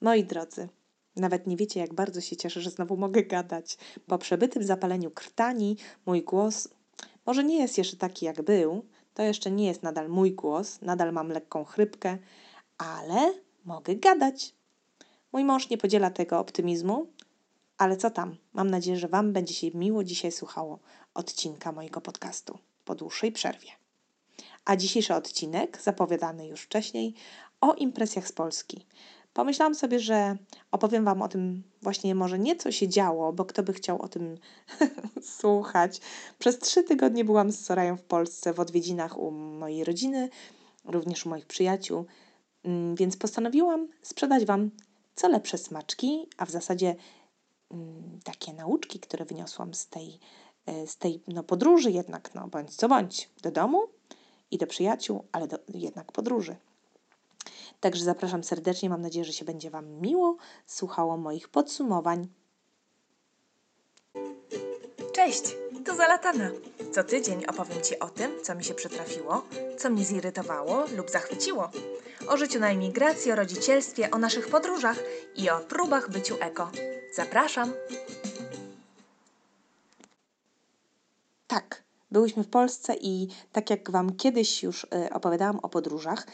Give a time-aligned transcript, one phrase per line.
[0.00, 0.68] Moi drodzy,
[1.16, 3.78] nawet nie wiecie, jak bardzo się cieszę, że znowu mogę gadać.
[4.06, 6.68] Po przebytym zapaleniu krtani mój głos
[7.26, 8.84] może nie jest jeszcze taki, jak był.
[9.14, 12.18] To jeszcze nie jest nadal mój głos, nadal mam lekką chrypkę,
[12.78, 13.34] ale
[13.64, 14.54] mogę gadać.
[15.32, 17.06] Mój mąż nie podziela tego optymizmu,
[17.78, 18.36] ale co tam?
[18.52, 20.78] Mam nadzieję, że Wam będzie się miło dzisiaj słuchało
[21.14, 23.70] odcinka mojego podcastu po dłuższej przerwie.
[24.64, 27.14] A dzisiejszy odcinek, zapowiadany już wcześniej,
[27.60, 28.86] o impresjach z Polski.
[29.38, 30.36] Pomyślałam sobie, że
[30.70, 34.08] opowiem Wam o tym właśnie może nie co się działo, bo kto by chciał o
[34.08, 34.38] tym
[35.38, 36.00] słuchać.
[36.38, 40.28] Przez trzy tygodnie byłam z Sorają w Polsce w odwiedzinach u mojej rodziny,
[40.84, 42.04] również u moich przyjaciół,
[42.64, 44.70] mm, więc postanowiłam sprzedać Wam
[45.14, 46.96] co lepsze smaczki, a w zasadzie
[47.70, 50.18] mm, takie nauczki, które wyniosłam z tej,
[50.66, 53.82] e, z tej no, podróży jednak, no bądź co bądź, do domu
[54.50, 56.56] i do przyjaciół, ale do, jednak podróży.
[57.80, 58.90] Także zapraszam serdecznie.
[58.90, 60.36] Mam nadzieję, że się będzie Wam miło
[60.66, 62.28] słuchało moich podsumowań.
[65.12, 66.50] Cześć, to Zalatana.
[66.92, 69.44] Co tydzień opowiem Ci o tym, co mi się przytrafiło,
[69.78, 71.70] co mnie zirytowało lub zachwyciło.
[72.28, 74.96] O życiu na emigracji, o rodzicielstwie, o naszych podróżach
[75.36, 76.70] i o próbach byciu eko.
[77.14, 77.72] Zapraszam!
[81.46, 86.26] Tak, byłyśmy w Polsce i tak jak Wam kiedyś już y, opowiadałam o podróżach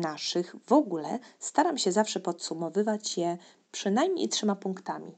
[0.00, 3.38] naszych, w ogóle staram się zawsze podsumowywać je
[3.72, 5.12] przynajmniej trzema punktami.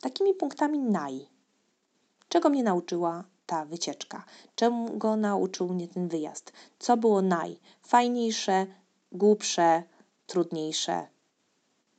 [0.00, 1.28] Takimi punktami naj.
[2.28, 4.24] Czego mnie nauczyła ta wycieczka?
[4.54, 6.52] Czego nauczył mnie ten wyjazd?
[6.78, 8.66] Co było najfajniejsze,
[9.12, 9.82] głupsze,
[10.26, 11.06] trudniejsze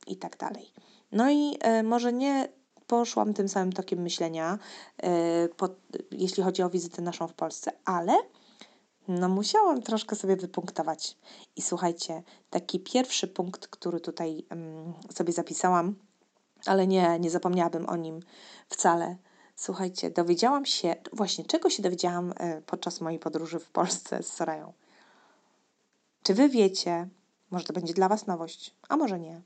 [0.08, 0.72] i tak dalej.
[1.12, 2.50] No i e, może nie
[2.88, 4.60] poszłam tym samym tokiem myślenia,
[4.98, 5.76] e, pod,
[6.12, 8.14] jeśli chodzi o wizytę naszą w Polsce, ale
[9.08, 11.18] no musiałam troszkę sobie wypunktować.
[11.56, 15.96] I słuchajcie, taki pierwszy punkt, który tutaj um, sobie zapisałam,
[16.66, 18.20] ale nie, nie zapomniałabym o nim
[18.70, 19.18] wcale.
[19.56, 24.74] Słuchajcie, dowiedziałam się, właśnie czego się dowiedziałam e, podczas mojej podróży w Polsce z Sorają.
[26.24, 27.08] Czy wy wiecie,
[27.52, 29.42] może to będzie dla was nowość, a może nie,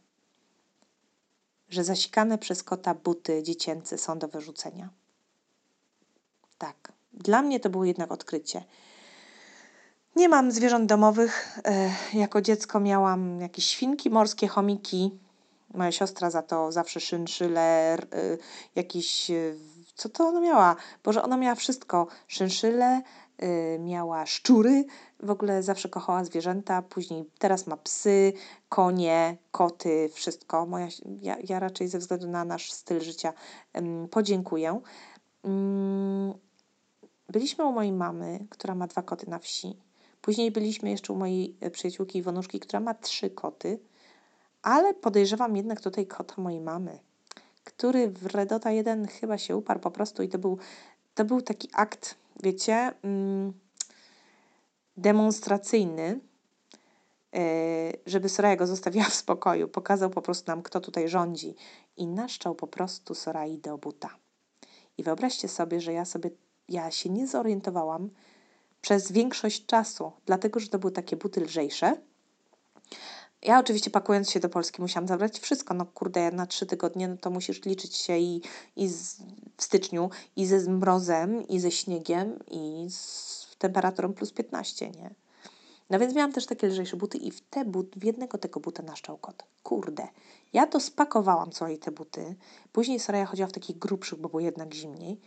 [1.70, 4.90] że zasikane przez kota buty dziecięce są do wyrzucenia?
[6.58, 8.64] Tak, dla mnie to było jednak odkrycie.
[10.16, 11.60] Nie mam zwierząt domowych.
[11.66, 15.20] E, jako dziecko miałam jakieś świnki morskie, chomiki.
[15.74, 17.98] Moja siostra za to zawsze szynszyle,
[18.76, 19.32] jakiś
[19.98, 20.76] co to ona miała?
[21.04, 22.08] Boże, ona miała wszystko.
[22.28, 23.02] Szynszyle,
[23.80, 24.86] miała szczury,
[25.20, 28.34] w ogóle zawsze kochała zwierzęta, później teraz ma psy,
[28.70, 30.66] konie, koty, wszystko.
[30.66, 30.88] Moja,
[31.22, 33.34] ja, ja raczej ze względu na nasz styl życia
[34.12, 34.82] podziękuję.
[35.44, 35.50] Yy,
[37.30, 39.78] byliśmy u mojej mamy, która ma dwa koty na wsi.
[40.22, 43.80] Później byliśmy jeszcze u mojej przyjaciółki Iwonuszki, która ma trzy koty,
[44.62, 47.00] ale podejrzewam jednak tutaj kota mojej mamy
[47.68, 50.58] który w Redota 1 chyba się uparł po prostu i to był,
[51.16, 53.54] to był taki akt, wiecie, mm,
[54.98, 56.20] demonstracyjny,
[57.34, 57.42] yy,
[58.06, 59.68] żeby Soraya go zostawiła w spokoju.
[59.68, 61.56] Pokazał po prostu nam, kto tutaj rządzi
[61.98, 64.10] i naszczał po prostu Sorai do buta.
[64.98, 66.30] I wyobraźcie sobie, że ja sobie,
[66.70, 68.10] ja się nie zorientowałam
[68.82, 71.98] przez większość czasu, dlatego, że to były takie buty lżejsze,
[73.48, 75.74] ja oczywiście pakując się do Polski musiałam zabrać wszystko.
[75.74, 78.42] No kurde, na trzy tygodnie no to musisz liczyć się i,
[78.76, 79.18] i z,
[79.58, 85.10] w styczniu i ze mrozem, i ze śniegiem, i z temperaturą plus 15, nie?
[85.90, 88.84] No więc miałam też takie lżejsze buty i w te but, w jednego tego buta
[88.84, 89.44] naszczał kot.
[89.64, 90.08] Kurde.
[90.54, 92.36] Ja to spakowałam całej te buty.
[92.72, 95.20] Później Soraya chodziła w takich grubszych, bo było jednak zimniej.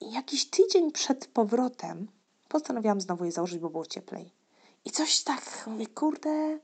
[0.00, 2.08] I jakiś tydzień przed powrotem
[2.48, 4.32] postanowiłam znowu je założyć, bo było cieplej.
[4.84, 6.58] I coś tak, mówię, kurde,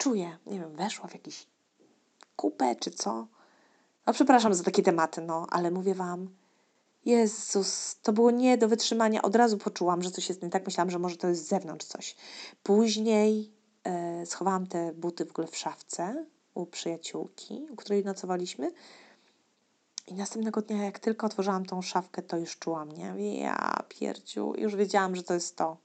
[0.00, 1.46] czuję, nie wiem, weszła w jakiś
[2.36, 3.26] kupę czy co.
[4.06, 6.28] No przepraszam za takie tematy, no, ale mówię Wam,
[7.04, 9.22] Jezus, to było nie do wytrzymania.
[9.22, 10.66] Od razu poczułam, że coś jest nie tak.
[10.66, 12.16] Myślałam, że może to jest z zewnątrz coś.
[12.62, 13.52] Później
[13.84, 18.72] e, schowałam te buty w ogóle w szafce u przyjaciółki, u której nocowaliśmy.
[20.06, 23.40] I następnego dnia, jak tylko otworzyłam tą szafkę, to już czułam, nie?
[23.40, 25.76] Ja pierdziu, już wiedziałam, że to jest to.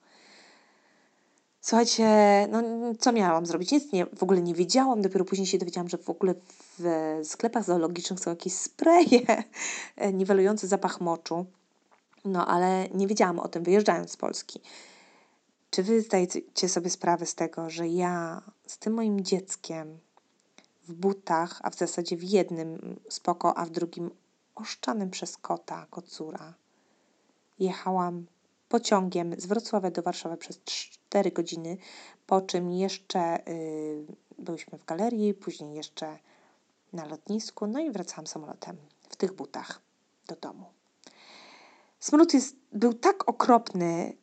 [1.67, 2.07] Słuchajcie,
[2.51, 2.61] no
[2.99, 3.71] co miałam zrobić?
[3.71, 5.01] Nic nie, w ogóle nie wiedziałam.
[5.01, 6.33] Dopiero później się dowiedziałam, że w ogóle
[6.79, 9.43] w sklepach zoologicznych są jakieś spreje
[10.13, 11.45] niwelujące zapach moczu.
[12.25, 14.61] No, ale nie wiedziałam o tym wyjeżdżając z Polski.
[15.69, 19.99] Czy wy zdajecie sobie sprawę z tego, że ja z tym moim dzieckiem
[20.87, 24.11] w butach, a w zasadzie w jednym spoko, a w drugim
[24.55, 26.53] oszczanym przez kota, kocura,
[27.59, 28.25] jechałam
[28.69, 31.77] pociągiem z Wrocławia do Warszawy przez 4 godziny,
[32.27, 34.05] po czym jeszcze y,
[34.37, 36.19] byłyśmy w galerii, później jeszcze
[36.93, 38.77] na lotnisku, no i wracałam samolotem
[39.09, 39.81] w tych butach
[40.27, 40.65] do domu.
[41.99, 44.17] Smród jest, był tak okropny,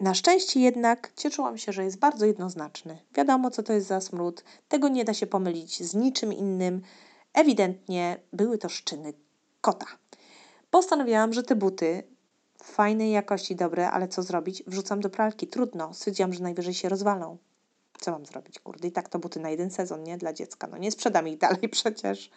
[0.00, 2.98] na szczęście jednak cieszyłam się, że jest bardzo jednoznaczny.
[3.14, 6.82] Wiadomo, co to jest za smród, tego nie da się pomylić z niczym innym.
[7.34, 9.12] Ewidentnie były to szczyny
[9.60, 9.86] kota.
[10.70, 12.02] Postanowiłam, że te buty
[12.62, 14.62] fajnej jakości, dobre, ale co zrobić?
[14.66, 15.46] Wrzucam do pralki.
[15.46, 15.94] Trudno.
[15.94, 17.38] Stwierdziłam, że najwyżej się rozwalą.
[18.00, 18.88] Co mam zrobić, kurde?
[18.88, 20.18] I tak to buty na jeden sezon, nie?
[20.18, 20.66] Dla dziecka.
[20.66, 22.30] No nie sprzedam ich dalej przecież.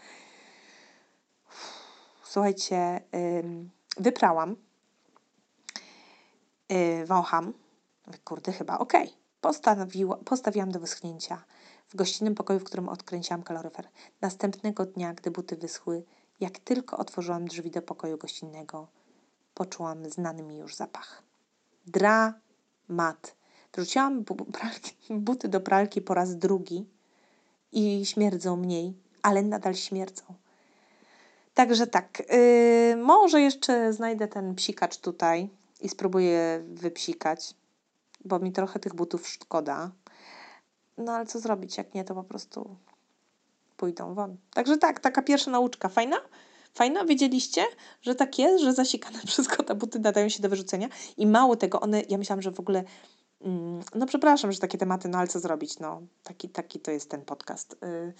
[2.23, 3.01] Słuchajcie,
[3.97, 4.56] wyprałam.
[6.69, 7.53] Yy, wącham.
[8.24, 9.03] Kurde, chyba okej.
[9.03, 9.21] Okay.
[9.41, 11.44] Postawiła, postawiłam do wyschnięcia
[11.88, 13.88] w gościnnym pokoju, w którym odkręciłam kaloryfer.
[14.21, 16.03] Następnego dnia, gdy buty wyschły,
[16.39, 18.88] jak tylko otworzyłam drzwi do pokoju gościnnego,
[19.62, 21.24] poczułam znany mi już zapach.
[21.88, 23.36] Dramat.
[23.74, 24.24] Wrzuciłam
[25.10, 26.86] buty do pralki po raz drugi
[27.72, 30.24] i śmierdzą mniej, ale nadal śmierdzą.
[31.54, 35.50] Także tak, yy, może jeszcze znajdę ten psikacz tutaj
[35.81, 37.56] i spróbuję wypsikać,
[38.25, 39.92] bo mi trochę tych butów szkoda.
[40.98, 42.75] No ale co zrobić, jak nie, to po prostu
[43.78, 44.38] pójdą won.
[44.54, 45.90] Także tak, taka pierwsza nauczka.
[45.90, 46.18] Fajna?
[46.73, 47.06] Fajna?
[47.06, 47.65] Wiedzieliście,
[48.01, 50.88] że tak jest, że zasikane przez kota buty nadają się do wyrzucenia
[51.18, 52.83] i mało tego, one, ja myślałam, że w ogóle
[53.41, 57.09] mm, no przepraszam, że takie tematy, no ale co zrobić, no taki, taki to jest
[57.09, 57.77] ten podcast.
[57.81, 58.13] Yy,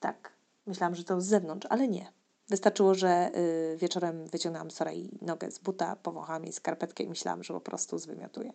[0.00, 0.32] tak,
[0.66, 2.12] myślałam, że to z zewnątrz, ale nie.
[2.48, 3.30] Wystarczyło, że
[3.70, 7.98] yy, wieczorem wyciągnęłam Sorej nogę z buta, powąchałam jej skarpetkę i myślałam, że po prostu
[7.98, 8.52] zwymiotuję.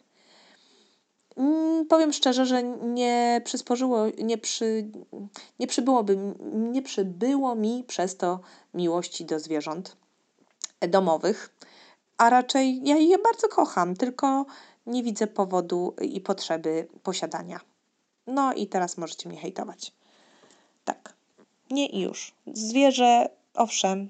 [1.38, 4.92] Mm, powiem szczerze, że nie przysporzyło, nie, przy,
[5.60, 6.18] nie, przybyłoby,
[6.54, 8.40] nie przybyło mi przez to
[8.74, 9.98] miłości do zwierząt
[10.82, 11.56] domowych,
[12.18, 14.46] a raczej ja je bardzo kocham, tylko
[14.86, 17.60] nie widzę powodu i potrzeby posiadania.
[18.28, 19.92] No i teraz możecie mnie hejtować.
[20.86, 21.14] Tak.
[21.72, 22.34] Nie i już.
[22.54, 24.10] Zwierzę, owszem,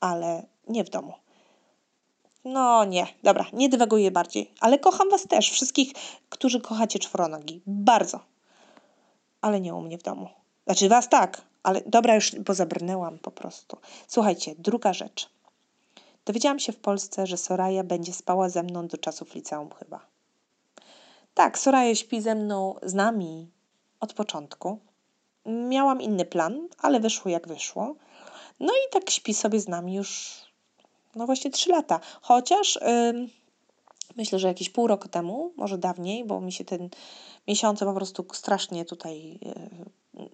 [0.00, 1.12] ale nie w domu.
[2.48, 4.52] No nie, dobra, nie dywaguję bardziej.
[4.60, 5.92] Ale kocham was też, wszystkich,
[6.28, 7.62] którzy kochacie czworonogi.
[7.66, 8.20] Bardzo.
[9.40, 10.28] Ale nie u mnie w domu.
[10.64, 13.78] Znaczy was tak, ale dobra, już pozabrnęłam po prostu.
[14.06, 15.30] Słuchajcie, druga rzecz.
[16.24, 20.06] Dowiedziałam się w Polsce, że Soraya będzie spała ze mną do czasów liceum chyba.
[21.34, 23.50] Tak, Soraya śpi ze mną, z nami
[24.00, 24.78] od początku.
[25.46, 27.94] Miałam inny plan, ale wyszło jak wyszło.
[28.60, 30.40] No i tak śpi sobie z nami już
[31.14, 32.00] no właśnie 3 lata.
[32.22, 32.78] Chociaż
[34.18, 36.88] myślę, że jakieś pół roku temu, może dawniej, bo mi się ten
[37.48, 39.38] miesiące po prostu strasznie tutaj
[40.14, 40.28] yy,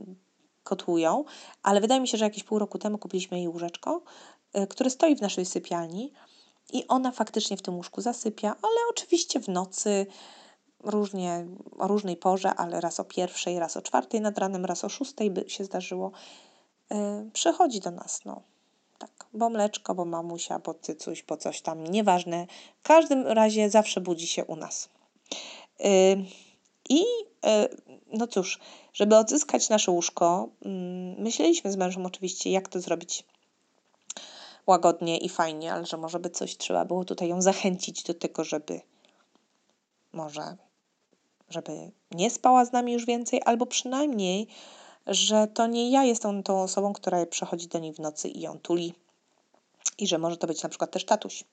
[0.62, 1.24] kotłują,
[1.62, 4.02] ale wydaje mi się, że jakieś pół roku temu kupiliśmy jej łóżeczko,
[4.54, 6.12] yy, które stoi w naszej sypialni
[6.72, 10.06] i ona faktycznie w tym łóżku zasypia, ale oczywiście w nocy
[10.80, 11.46] różnie,
[11.78, 15.30] o różnej porze, ale raz o pierwszej, raz o czwartej nad ranem, raz o szóstej
[15.30, 16.12] by się zdarzyło,
[16.90, 16.96] yy,
[17.32, 18.42] przychodzi do nas, no
[19.34, 22.46] bo mleczko, bo mamusia, bo cycuś, bo coś tam, nieważne.
[22.78, 24.88] W każdym razie zawsze budzi się u nas.
[26.88, 27.02] I yy,
[28.12, 28.60] no cóż,
[28.92, 30.70] żeby odzyskać nasze łóżko, yy,
[31.18, 33.24] myśleliśmy z mężem oczywiście, jak to zrobić
[34.66, 38.44] łagodnie i fajnie, ale że może by coś trzeba było tutaj ją zachęcić do tego,
[38.44, 38.80] żeby
[40.12, 40.56] może,
[41.48, 44.48] żeby nie spała z nami już więcej, albo przynajmniej
[45.06, 48.58] że to nie ja jestem tą osobą, która przechodzi do niej w nocy i ją
[48.58, 48.94] tuli.
[49.98, 51.44] I że może to być na przykład też tatuś.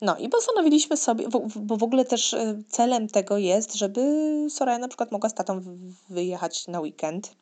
[0.00, 1.42] No i postanowiliśmy sobie, bo
[1.76, 4.00] w ogóle też e, celem tego jest, żeby
[4.50, 5.60] Soraya na przykład mogła z tatą
[6.08, 7.34] wyjechać na weekend.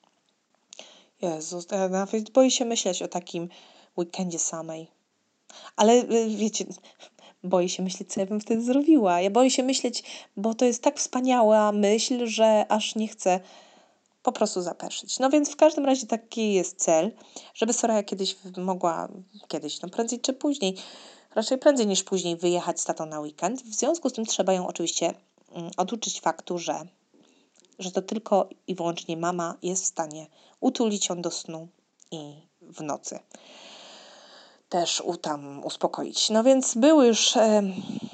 [1.22, 3.48] Jezus, ja nawet boję się myśleć o takim
[3.98, 4.86] weekendzie samej.
[5.76, 6.64] Ale e, wiecie,
[7.44, 9.20] boję się myśleć, co ja bym wtedy zrobiła.
[9.20, 10.02] Ja boję się myśleć,
[10.36, 13.40] bo to jest tak wspaniała myśl, że aż nie chcę
[14.22, 15.18] po prostu zapeszyć.
[15.18, 17.12] No więc w każdym razie taki jest cel,
[17.54, 19.08] żeby Soraya kiedyś mogła,
[19.48, 20.76] kiedyś, no prędzej czy później,
[21.34, 23.62] raczej prędzej niż później wyjechać z tatą na weekend.
[23.62, 25.14] W związku z tym trzeba ją oczywiście
[25.52, 26.86] mm, oduczyć faktu, że,
[27.78, 30.26] że to tylko i wyłącznie mama jest w stanie
[30.60, 31.68] utulić ją do snu
[32.10, 33.18] i w nocy
[34.70, 36.30] też u, tam uspokoić.
[36.30, 37.36] No więc były już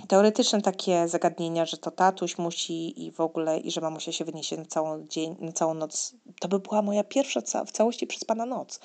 [0.08, 4.56] teoretyczne takie zagadnienia, że to tatuś musi i w ogóle, i że mamusia się wyniesie
[4.56, 6.14] na całą, dzień, na całą noc.
[6.40, 8.80] To by była moja pierwsza ca w całości przespana noc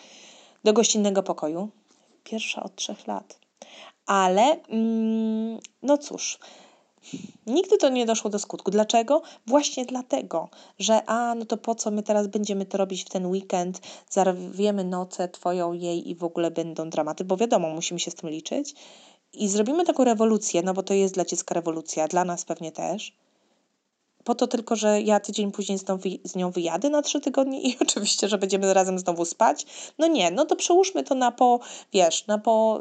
[0.63, 1.69] do gościnnego pokoju.
[2.23, 3.39] Pierwsza od trzech lat.
[4.05, 6.39] Ale, mm, no cóż,
[7.47, 8.71] Nigdy to nie doszło do skutku.
[8.71, 9.21] Dlaczego?
[9.47, 10.49] Właśnie dlatego,
[10.79, 14.83] że a, no to po co my teraz będziemy to robić w ten weekend, zarwiemy
[14.83, 18.75] nocę twoją, jej i w ogóle będą dramaty, bo wiadomo, musimy się z tym liczyć.
[19.33, 23.13] I zrobimy taką rewolucję, no bo to jest dla dziecka rewolucja, dla nas pewnie też,
[24.23, 25.77] po to tylko, że ja tydzień później
[26.23, 29.65] z nią, wyjadę na trzy tygodnie i oczywiście, że będziemy razem znowu spać.
[29.97, 31.59] No nie, no to przełóżmy to na po,
[31.93, 32.79] wiesz, na po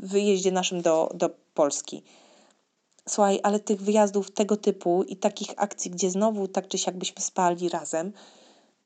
[0.00, 2.02] wyjeździe naszym do, do Polski.
[3.08, 7.22] Słuchaj, ale tych wyjazdów tego typu i takich akcji, gdzie znowu tak czy siak byśmy
[7.22, 8.12] spali razem,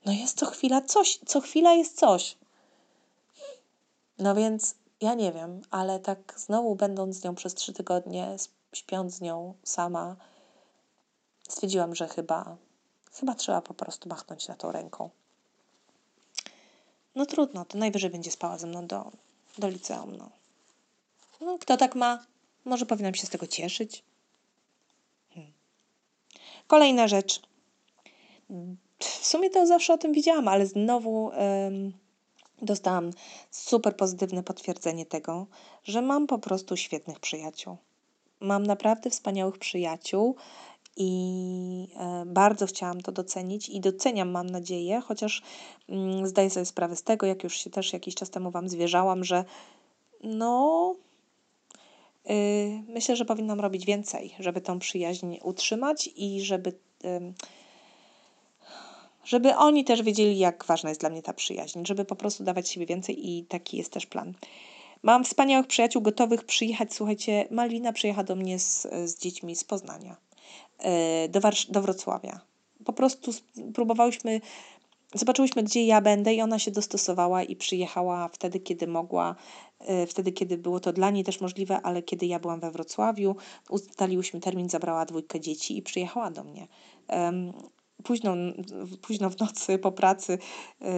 [0.07, 2.37] no jest co chwila coś, co chwila jest coś.
[4.19, 8.37] No więc ja nie wiem, ale tak znowu będąc z nią przez trzy tygodnie,
[8.73, 10.17] śpiąc z nią sama,
[11.49, 12.57] stwierdziłam, że chyba,
[13.13, 15.11] chyba trzeba po prostu machnąć na tą ręką.
[17.15, 19.13] No trudno, to najwyżej będzie spała ze mną do,
[19.59, 20.17] do liceum.
[20.17, 20.31] No.
[21.41, 22.27] no, kto tak ma?
[22.65, 24.03] Może powinnam się z tego cieszyć.
[25.35, 25.53] Hmm.
[26.67, 27.43] Kolejna rzecz.
[28.99, 31.31] W sumie to zawsze o tym widziałam, ale znowu
[32.63, 33.11] dostałam
[33.51, 35.47] super pozytywne potwierdzenie tego,
[35.85, 37.77] że mam po prostu świetnych przyjaciół.
[38.41, 40.37] Mam naprawdę wspaniałych przyjaciół
[40.97, 45.43] i e, bardzo chciałam to docenić i doceniam, mam nadzieję, chociaż
[45.89, 49.25] mm, zdaję sobie sprawę z tego, jak już się też jakiś czas temu Wam zwierzałam,
[49.25, 49.45] że
[50.23, 50.95] no.
[52.25, 52.35] Yy,
[52.89, 56.73] myślę, że powinnam robić więcej, żeby tą przyjaźń utrzymać i żeby.
[59.29, 62.69] Żeby oni też wiedzieli, jak ważna jest dla mnie ta przyjaźń, żeby po prostu dawać
[62.69, 64.35] siebie więcej i taki jest też plan.
[65.03, 66.95] Mam wspaniałych przyjaciół gotowych przyjechać.
[66.95, 70.17] Słuchajcie, Malwina przyjechała do mnie z, z dziećmi z Poznania
[70.79, 72.41] e, do, Warsz- do Wrocławia.
[72.85, 73.31] Po prostu
[73.75, 74.41] próbowałyśmy,
[75.15, 79.35] zobaczyłyśmy, gdzie ja będę, i ona się dostosowała i przyjechała wtedy, kiedy mogła,
[79.81, 83.37] e, wtedy, kiedy było to dla niej też możliwe, ale kiedy ja byłam we Wrocławiu,
[83.71, 86.67] ustaliłyśmy termin, zabrała dwójkę dzieci i przyjechała do mnie.
[88.05, 88.35] Późno,
[89.03, 90.39] późno w nocy po pracy
[90.83, 90.89] e,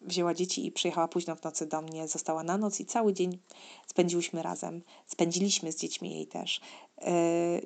[0.00, 3.38] wzięła dzieci i przyjechała późno w nocy do mnie, została na noc i cały dzień
[3.86, 4.82] spędziłyśmy razem.
[5.06, 6.60] Spędziliśmy z dziećmi jej też.
[7.00, 7.60] E,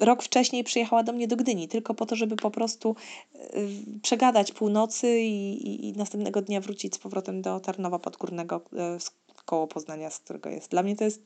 [0.00, 2.96] rok wcześniej przyjechała do mnie do Gdyni, tylko po to, żeby po prostu
[3.34, 3.40] e,
[4.02, 8.60] przegadać północy i, i, następnego dnia wrócić z powrotem do Tarnowa Podgórnego
[9.44, 10.70] koło Poznania, z którego jest.
[10.70, 11.22] Dla mnie to jest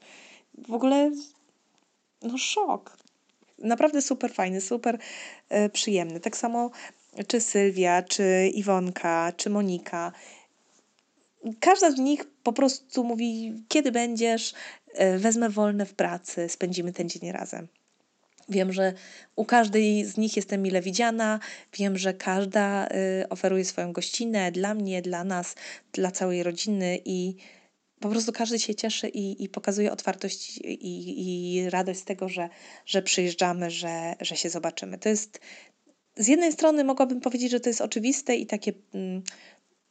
[0.69, 1.11] w ogóle
[2.23, 2.97] no szok.
[3.59, 4.99] Naprawdę super fajny, super
[5.73, 6.21] przyjemny.
[6.21, 6.71] Tak samo
[7.27, 10.13] czy Sylwia, czy Iwonka, czy Monika.
[11.61, 14.55] Każda z nich po prostu mówi, kiedy będziesz,
[14.95, 17.69] e, wezmę wolne w pracy, spędzimy ten dzień razem.
[18.49, 18.93] Wiem, że
[19.37, 21.41] u każdej z nich jestem mile widziana.
[21.75, 25.55] Wiem, że każda y, oferuje swoją gościnę dla mnie, dla nas,
[25.93, 27.37] dla całej rodziny i
[28.01, 32.49] po prostu każdy się cieszy i, i pokazuje otwartość i, i radość z tego, że,
[32.87, 34.99] że przyjeżdżamy, że, że się zobaczymy.
[34.99, 35.41] To jest
[36.17, 39.23] z jednej strony mogłabym powiedzieć, że to jest oczywiste i takie, mm,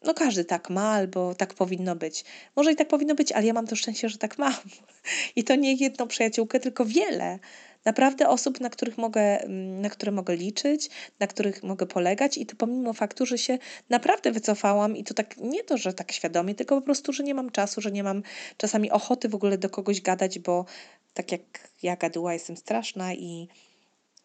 [0.03, 2.25] no każdy tak ma, albo tak powinno być.
[2.55, 4.53] Może i tak powinno być, ale ja mam to szczęście, że tak mam.
[5.35, 7.39] I to nie jedną przyjaciółkę, tylko wiele.
[7.85, 12.45] Naprawdę osób, na których mogę, mm, na które mogę liczyć, na których mogę polegać i
[12.45, 13.57] to pomimo faktu, że się
[13.89, 17.33] naprawdę wycofałam i to tak nie to, że tak świadomie, tylko po prostu, że nie
[17.33, 18.23] mam czasu, że nie mam
[18.57, 20.65] czasami ochoty w ogóle do kogoś gadać, bo
[21.13, 21.41] tak jak
[21.83, 23.47] ja gaduła jestem straszna i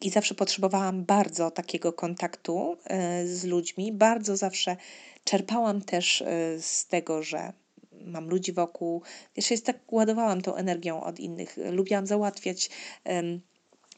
[0.03, 3.91] i zawsze potrzebowałam bardzo takiego kontaktu e, z ludźmi.
[3.91, 4.77] Bardzo zawsze
[5.23, 6.25] czerpałam też e,
[6.61, 7.53] z tego, że
[8.05, 9.01] mam ludzi wokół.
[9.35, 11.57] Wiesz, jest tak ładowałam tą energią od innych.
[11.71, 12.69] Lubiłam załatwiać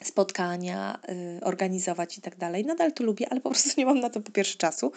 [0.03, 2.65] spotkania, e, organizować i tak dalej.
[2.65, 4.91] Nadal to lubię, ale po prostu nie mam na to po pierwsze czasu.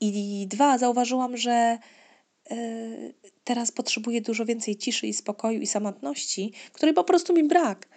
[0.00, 1.78] I dwa, zauważyłam, że
[3.44, 7.88] teraz potrzebuję dużo więcej ciszy i spokoju i samotności, której po prostu mi brak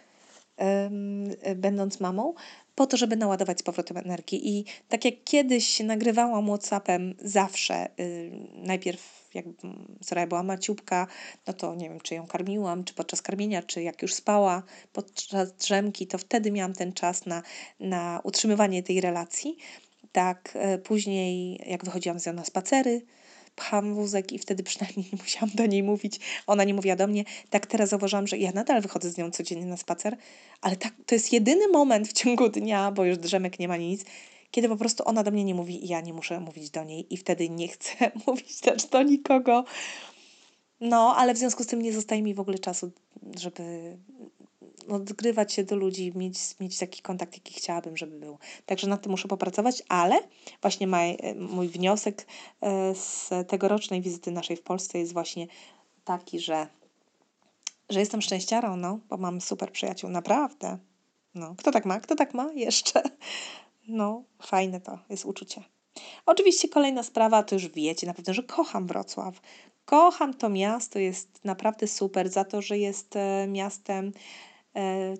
[1.56, 2.34] będąc mamą,
[2.78, 4.38] po to, żeby naładować z powrotem energię.
[4.38, 9.46] I tak jak kiedyś nagrywałam WhatsAppem zawsze, y, najpierw jak
[10.02, 11.08] Soraya była maciubka,
[11.48, 15.54] no to nie wiem, czy ją karmiłam, czy podczas karmienia, czy jak już spała podczas
[15.54, 17.44] drzemki, to wtedy miałam ten czas na,
[17.80, 19.58] na utrzymywanie tej relacji.
[20.12, 23.02] Tak, e, później jak wychodziłam z nią na spacery,
[23.58, 26.20] pcham wózek i wtedy przynajmniej nie musiałam do niej mówić.
[26.48, 27.24] Ona nie mówiła do mnie.
[27.50, 30.18] Tak teraz zauważyłam, że ja nadal wychodzę z nią codziennie na spacer,
[30.62, 34.06] ale tak, to jest jedyny moment w ciągu dnia, bo już drzemek nie ma nic,
[34.52, 37.14] kiedy po prostu ona do mnie nie mówi i ja nie muszę mówić do niej
[37.14, 39.66] i wtedy nie chcę mówić też do nikogo.
[40.82, 42.92] No, ale w związku z tym nie zostaje mi w ogóle czasu,
[43.40, 43.98] żeby
[44.90, 48.38] odgrywać się do ludzi, mieć, mieć taki kontakt, jaki chciałabym, żeby był.
[48.66, 50.20] Także nad tym muszę popracować, ale
[50.62, 52.28] właśnie maj, mój wniosek
[52.62, 55.48] e, z tegorocznej wizyty naszej w Polsce jest właśnie
[56.04, 56.68] taki, że,
[57.90, 60.78] że jestem szczęściarą, no, bo mam super przyjaciół, naprawdę.
[61.36, 62.00] No, kto tak ma?
[62.00, 62.52] Kto tak ma?
[62.54, 63.02] Jeszcze.
[63.88, 65.64] No, fajne to jest uczucie.
[66.26, 69.42] Oczywiście kolejna sprawa, to już wiecie na pewno, że kocham Wrocław.
[69.86, 74.12] Kocham to miasto, jest naprawdę super za to, że jest e, miastem e,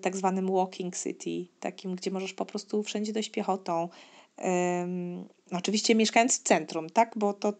[0.02, 3.88] tak zwanym walking city, takim, gdzie możesz po prostu wszędzie dojść piechotą.
[5.52, 7.12] oczywiście mieszkając w centrum, tak?
[7.16, 7.52] Bo to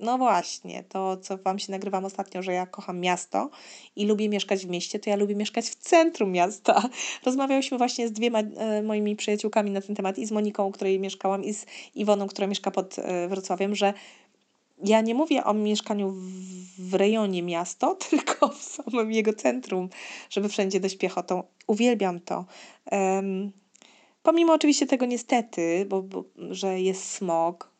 [0.00, 3.50] no właśnie, to co Wam się nagrywam ostatnio, że ja kocham miasto
[3.96, 6.82] i lubię mieszkać w mieście, to ja lubię mieszkać w centrum miasta.
[7.26, 11.00] Rozmawiałyśmy właśnie z dwiema e, moimi przyjaciółkami na ten temat i z Moniką, u której
[11.00, 13.94] mieszkałam i z Iwoną, która mieszka pod e, Wrocławiem, że
[14.84, 19.88] ja nie mówię o mieszkaniu w, w rejonie miasto, tylko w samym jego centrum,
[20.30, 21.42] żeby wszędzie dojść piechotą.
[21.66, 22.44] Uwielbiam to.
[22.92, 23.52] Um,
[24.22, 27.74] pomimo oczywiście tego niestety, bo, bo że jest smog,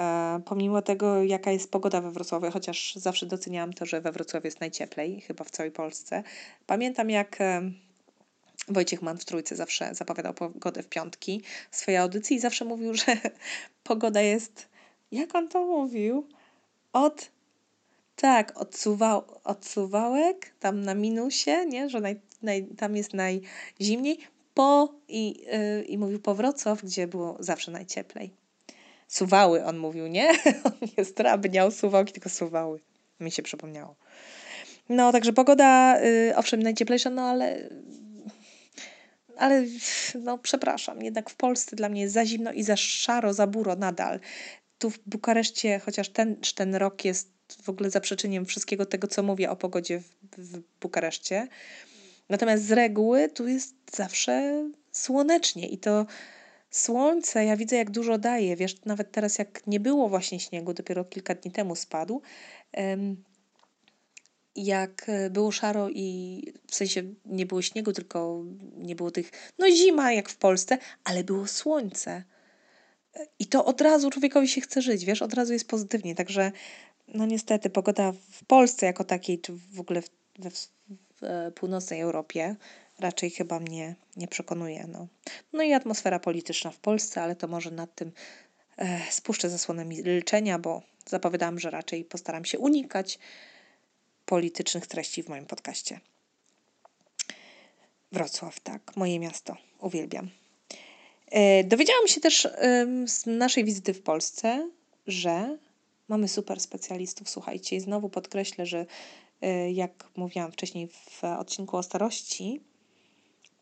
[0.00, 4.46] E, pomimo tego, jaka jest pogoda we Wrocławiu, chociaż zawsze doceniałam to, że we Wrocławiu
[4.46, 6.22] jest najcieplej, chyba w całej Polsce.
[6.66, 7.70] Pamiętam, jak e,
[8.68, 12.94] Wojciech Mann w Trójce zawsze zapowiadał pogodę w piątki w swojej audycji i zawsze mówił,
[13.06, 13.16] że
[13.84, 14.68] pogoda jest,
[15.12, 16.28] jak on to mówił,
[16.92, 17.30] od,
[18.16, 24.18] tak, odsuwał, odsuwałek, tam na minusie, nie, że naj, naj, tam jest najzimniej,
[24.54, 25.44] po i,
[25.78, 28.30] yy, i mówił po Wrocław, gdzie było zawsze najcieplej.
[29.08, 30.28] Suwały, on mówił, nie?
[30.64, 32.80] on nie zdrabniał suwałki, tylko suwały.
[33.20, 33.94] Mi się przypomniało.
[34.88, 37.68] No, także pogoda, y, owszem, najcieplejsza, no ale
[39.40, 39.64] ale
[40.22, 43.76] no przepraszam, jednak w Polsce dla mnie jest za zimno i za szaro, za buro
[43.76, 44.20] nadal.
[44.80, 47.30] Tu w Bukareszcie, chociaż ten, ten rok jest
[47.62, 51.48] w ogóle zaprzeczeniem wszystkiego tego, co mówię o pogodzie w, w Bukareszcie.
[52.28, 56.06] Natomiast z reguły tu jest zawsze słonecznie i to
[56.70, 58.56] Słońce, ja widzę jak dużo daje.
[58.56, 62.22] Wiesz, nawet teraz jak nie było właśnie śniegu, dopiero kilka dni temu spadł,
[64.56, 68.44] jak e, było szaro i w sensie nie było śniegu, tylko
[68.76, 72.24] nie było tych, no zima jak w Polsce, ale było słońce.
[73.38, 76.14] I to od razu człowiekowi się chce żyć, wiesz, od razu jest pozytywnie.
[76.14, 76.52] Także,
[77.08, 80.68] no niestety, pogoda w Polsce jako takiej, czy w ogóle w, w,
[81.20, 82.56] w e, północnej Europie,
[82.98, 84.86] raczej chyba mnie nie przekonuje.
[84.88, 85.06] No.
[85.52, 88.12] no i atmosfera polityczna w Polsce, ale to może nad tym
[88.76, 93.18] e, spuszczę zasłonę milczenia, bo zapowiadam, że raczej postaram się unikać
[94.26, 96.00] politycznych treści w moim podcaście.
[98.12, 100.39] Wrocław, tak, moje miasto, uwielbiam.
[101.30, 102.48] E, dowiedziałam się też
[103.06, 104.70] z naszej wizyty w Polsce,
[105.06, 105.58] że
[106.08, 107.30] mamy super specjalistów.
[107.30, 108.86] Słuchajcie, i znowu podkreślę, że
[109.40, 112.60] e, jak mówiłam wcześniej w odcinku o starości,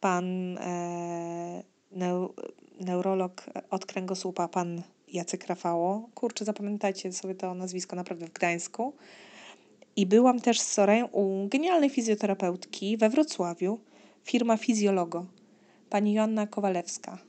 [0.01, 2.35] pan e, neu,
[2.81, 6.09] neurolog od kręgosłupa, pan Jacek Rafało.
[6.15, 8.95] Kurczę, zapamiętajcie sobie to nazwisko naprawdę w Gdańsku.
[9.97, 13.79] I byłam też z Sorę u genialnej fizjoterapeutki we Wrocławiu,
[14.25, 15.27] firma Fizjologo,
[15.91, 17.28] pani Joanna Kowalewska.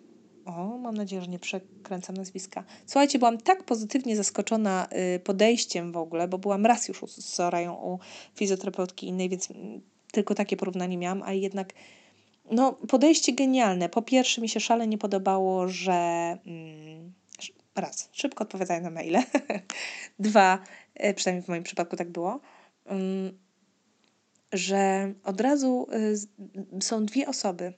[0.49, 2.63] O, mam nadzieję, że nie przekręcam nazwiska.
[2.85, 7.73] Słuchajcie, byłam tak pozytywnie zaskoczona y, podejściem w ogóle, bo byłam raz już z Sorają
[7.73, 7.99] u
[8.35, 9.81] fizjoterapeutki innej, więc mm,
[10.11, 11.73] tylko takie porównanie miałam, ale jednak
[12.51, 13.89] no, podejście genialne.
[13.89, 17.13] Po pierwsze, mi się szalenie podobało, że mm,
[17.75, 19.23] raz, szybko odpowiadają na maile.
[20.19, 20.59] Dwa,
[20.95, 22.39] e, przynajmniej w moim przypadku tak było,
[22.85, 23.37] mm,
[24.53, 27.73] że od razu y, są dwie osoby.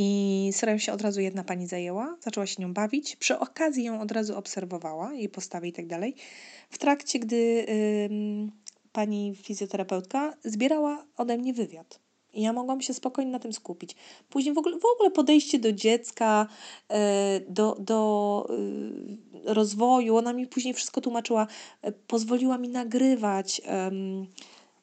[0.00, 4.00] I starają się od razu jedna pani zajęła, zaczęła się nią bawić, przy okazji ją
[4.00, 6.14] od razu obserwowała, jej postawy i tak dalej.
[6.70, 8.08] W trakcie, gdy y,
[8.92, 12.00] pani fizjoterapeutka zbierała ode mnie wywiad.
[12.32, 13.96] I ja mogłam się spokojnie na tym skupić.
[14.28, 16.46] Później w ogóle, w ogóle podejście do dziecka,
[16.88, 18.48] e, do, do
[19.44, 21.46] e, rozwoju, ona mi później wszystko tłumaczyła,
[21.82, 23.62] e, pozwoliła mi nagrywać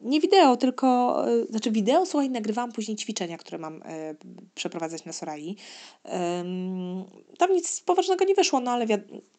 [0.01, 3.81] nie wideo, tylko, y, znaczy wideo, słuchaj, nagrywałam później ćwiczenia, które mam y,
[4.55, 5.55] przeprowadzać na Sorai.
[7.37, 8.85] tam nic poważnego nie wyszło, no ale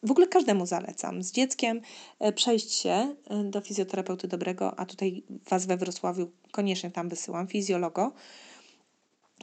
[0.03, 1.23] w ogóle każdemu zalecam.
[1.23, 1.81] Z dzieckiem
[2.27, 8.11] y, przejść się do fizjoterapeuty dobrego, a tutaj Was we Wrocławiu koniecznie tam wysyłam, fizjologo.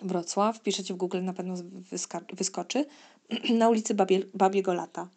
[0.02, 1.54] Wrocław, piszecie w Google, na pewno
[2.32, 2.84] wyskoczy,
[3.58, 5.08] na ulicy Babie, Babiego Lata.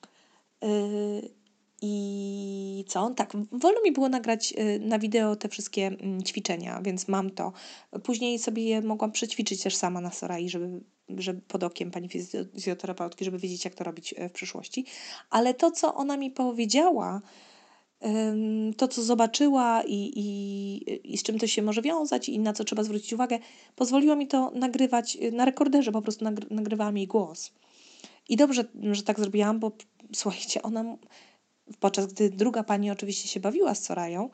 [1.81, 3.09] I co?
[3.09, 7.53] Tak, wolno mi było nagrać y, na wideo te wszystkie mm, ćwiczenia, więc mam to.
[8.03, 13.25] Później sobie je mogłam przećwiczyć też sama na Sorai, żeby, żeby pod okiem pani fizjoterapeutki,
[13.25, 14.85] żeby wiedzieć, jak to robić e, w przyszłości.
[15.29, 17.21] Ale to, co ona mi powiedziała,
[18.77, 22.63] to, co zobaczyła i, i, i z czym to się może wiązać i na co
[22.63, 23.39] trzeba zwrócić uwagę,
[23.75, 27.51] pozwoliło mi to nagrywać y, na rekorderze, po prostu nagry nagrywałam jej głos.
[28.29, 29.71] I dobrze, że tak zrobiłam, bo
[30.13, 30.97] słuchajcie, ona
[31.79, 34.29] podczas gdy druga pani oczywiście się bawiła z Sorają,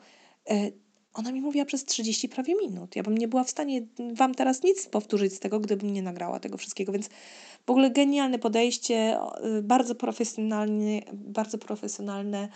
[0.50, 0.70] e,
[1.14, 2.96] ona mi mówiła przez 30 prawie minut.
[2.96, 6.40] Ja bym nie była w stanie wam teraz nic powtórzyć z tego, gdybym nie nagrała
[6.40, 7.08] tego wszystkiego, więc
[7.66, 9.18] w ogóle genialne podejście,
[9.62, 12.48] bardzo profesjonalne, bardzo profesjonalne.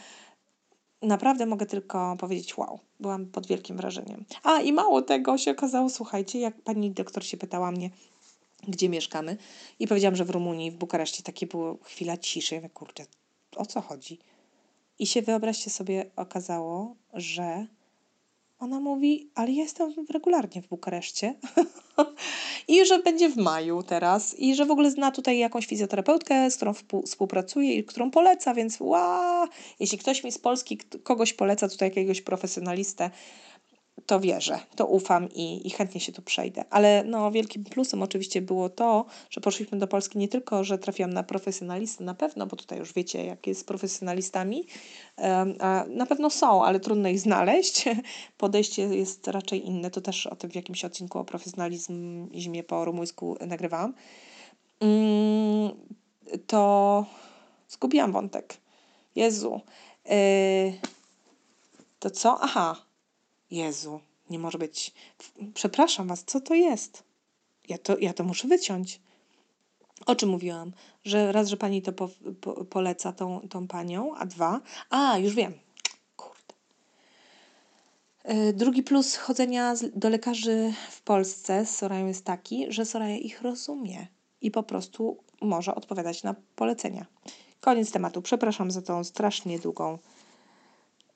[1.02, 2.80] naprawdę mogę tylko powiedzieć wow.
[3.00, 4.24] Byłam pod wielkim wrażeniem.
[4.42, 7.90] A i mało tego się okazało, słuchajcie, jak pani doktor się pytała mnie,
[8.68, 9.36] gdzie mieszkamy
[9.78, 12.54] i powiedziałam, że w Rumunii, w Bukareszcie takie było chwila ciszy.
[12.54, 13.06] Ja mówię, kurde,
[13.56, 14.18] o co chodzi?
[14.98, 17.66] I się wyobraźcie sobie, okazało, że
[18.58, 21.34] ona mówi, ale ja jestem regularnie w Bukareszcie
[22.68, 24.38] i że będzie w maju teraz.
[24.38, 26.72] I że w ogóle zna tutaj jakąś fizjoterapeutkę, z którą
[27.06, 29.48] współpracuje i którą poleca, więc wow,
[29.80, 33.10] jeśli ktoś mi z Polski kogoś poleca, tutaj jakiegoś profesjonalistę,
[34.06, 36.64] to wierzę, to ufam i, i chętnie się tu przejdę.
[36.70, 41.12] Ale no, wielkim plusem oczywiście było to, że poszliśmy do Polski nie tylko, że trafiłam
[41.12, 44.66] na profesjonalistę na pewno, bo tutaj już wiecie, jak jest z profesjonalistami,
[45.60, 47.84] a na pewno są, ale trudno ich znaleźć.
[48.38, 49.90] Podejście jest raczej inne.
[49.90, 53.94] To też o tym w jakimś odcinku o profesjonalizmie po rumuńsku nagrywałam.
[54.80, 55.70] Mm,
[56.46, 57.04] to
[57.68, 58.56] zgubiłam wątek.
[59.16, 59.60] Jezu.
[60.04, 60.12] Yy,
[61.98, 62.38] to co?
[62.40, 62.87] Aha
[63.50, 64.94] Jezu, nie może być.
[65.54, 67.02] Przepraszam was, co to jest?
[67.68, 69.00] Ja to, ja to muszę wyciąć.
[70.06, 70.72] O czym mówiłam?
[71.04, 72.08] Że raz, że pani to po,
[72.40, 74.60] po, poleca tą, tą panią, a dwa.
[74.90, 75.52] A, już wiem.
[76.16, 76.54] Kurde.
[78.22, 83.42] E, drugi plus chodzenia do lekarzy w Polsce z Sorają jest taki, że Soraja ich
[83.42, 84.06] rozumie
[84.40, 87.06] i po prostu może odpowiadać na polecenia.
[87.60, 88.22] Koniec tematu.
[88.22, 89.98] Przepraszam za tą strasznie długą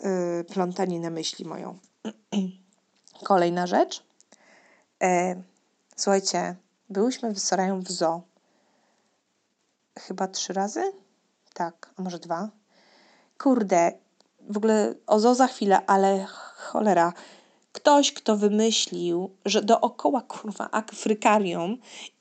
[0.00, 0.08] yy,
[0.44, 1.78] plątaninę myśli moją.
[3.24, 4.02] Kolejna rzecz.
[5.02, 5.42] E,
[5.96, 6.56] słuchajcie,
[6.90, 8.22] byłyśmy w Sorają w zoo.
[9.98, 10.92] Chyba trzy razy?
[11.54, 12.48] Tak, a może dwa?
[13.38, 13.92] Kurde,
[14.40, 17.12] w ogóle o zoo za chwilę, ale cholera.
[17.72, 21.78] Ktoś, kto wymyślił, że dookoła kurwa afrykarium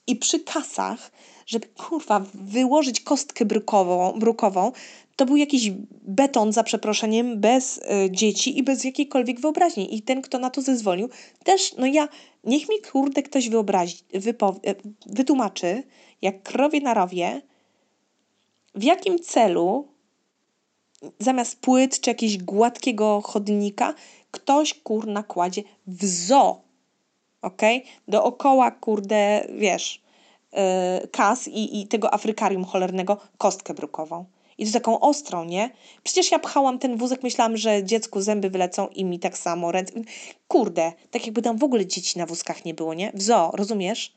[0.07, 1.11] i przy kasach,
[1.45, 4.71] żeby kurwa wyłożyć kostkę brukową, brukową
[5.21, 9.95] to był jakiś beton, za przeproszeniem, bez y, dzieci i bez jakiejkolwiek wyobraźni.
[9.95, 11.09] I ten, kto na to zezwolił,
[11.43, 12.07] też, no ja,
[12.43, 15.83] niech mi kurde ktoś wyobrazi, e, wytłumaczy,
[16.21, 17.41] jak krowie na rowie,
[18.75, 19.87] w jakim celu
[21.19, 23.93] zamiast płyt czy jakiegoś gładkiego chodnika
[24.31, 26.61] ktoś kurna kładzie w zo.
[27.41, 27.61] Ok?
[28.07, 30.01] Dookoła, kurde, wiesz,
[30.53, 34.25] yy, kas i, i tego afrykarium cholernego kostkę brukową.
[34.61, 35.69] I to taką ostrą, nie?
[36.03, 39.93] Przecież ja pchałam ten wózek, myślałam, że dziecku zęby wylecą i mi tak samo ręce.
[40.47, 43.11] Kurde, tak jakby tam w ogóle dzieci na wózkach nie było, nie?
[43.13, 44.13] W zoo, rozumiesz?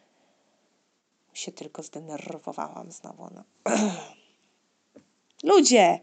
[1.35, 3.29] Się tylko zdenerwowałam znowu.
[3.35, 3.45] No.
[5.53, 6.01] Ludzie!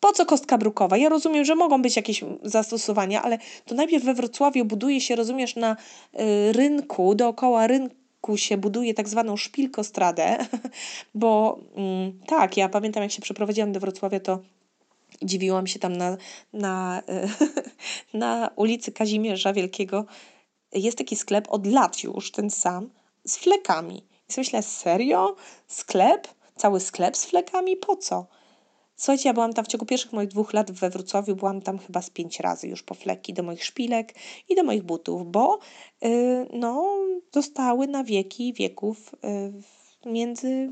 [0.00, 0.96] Po co kostka brukowa?
[0.96, 5.56] Ja rozumiem, że mogą być jakieś zastosowania, ale to najpierw we Wrocławiu buduje się, rozumiesz,
[5.56, 5.76] na
[6.20, 8.01] y, rynku, dookoła rynku
[8.36, 10.46] się buduje tak zwaną szpilkostradę,
[11.14, 14.38] bo mm, tak, ja pamiętam jak się przeprowadziłam do Wrocławia, to
[15.22, 16.16] dziwiłam się tam na,
[16.52, 17.02] na,
[18.14, 20.04] na ulicy Kazimierza Wielkiego.
[20.72, 22.90] Jest taki sklep od lat już, ten sam,
[23.24, 23.96] z flekami.
[24.28, 25.36] I myślę, serio?
[25.66, 26.28] Sklep?
[26.56, 27.76] Cały sklep z flekami?
[27.76, 28.26] Po co?
[29.02, 32.02] Słuchajcie, ja byłam tam w ciągu pierwszych moich dwóch lat we Wrocławiu, byłam tam chyba
[32.02, 34.14] z pięć razy już po fleki do moich szpilek
[34.48, 35.58] i do moich butów, bo
[36.02, 36.98] yy, no,
[37.32, 39.14] zostały na wieki wieków
[40.04, 40.70] yy, między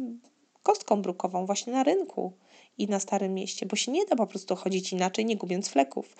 [0.62, 2.32] kostką brukową właśnie na rynku
[2.78, 6.16] i na Starym Mieście, bo się nie da po prostu chodzić inaczej, nie gubiąc fleków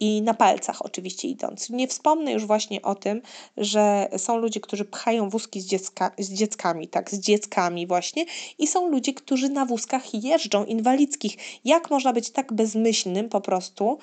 [0.00, 1.70] i na palcach oczywiście idąc.
[1.70, 3.22] Nie wspomnę już właśnie o tym,
[3.56, 8.24] że są ludzie, którzy pchają wózki z, dziecka, z dzieckami, tak, z dzieckami właśnie
[8.58, 11.36] i są ludzie, którzy na wózkach jeżdżą, inwalidzkich.
[11.64, 13.98] Jak można być tak bezmyślnym po prostu,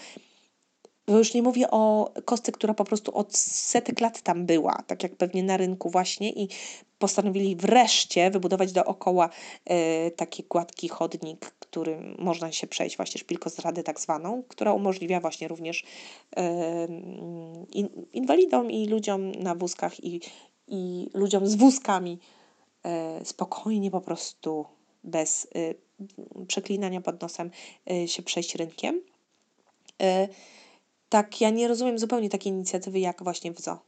[1.08, 5.04] bo już nie mówię o kostce, która po prostu od setek lat tam była, tak
[5.04, 6.50] jak pewnie na rynku właśnie i
[7.00, 9.30] postanowili wreszcie wybudować dookoła
[10.08, 15.48] y, taki gładki chodnik, którym można się przejść, właśnie szpilkozradę tak zwaną, która umożliwia właśnie
[15.48, 16.42] również y,
[17.74, 20.22] in, inwalidom i ludziom na wózkach i,
[20.68, 22.20] i ludziom z wózkami
[23.22, 24.66] y, spokojnie po prostu
[25.04, 25.48] bez
[26.48, 27.52] przeklinania pod nosem
[28.06, 29.02] się przejść rynkiem
[31.10, 33.80] tak, ja nie rozumiem zupełnie takiej inicjatywy jak właśnie w zoo.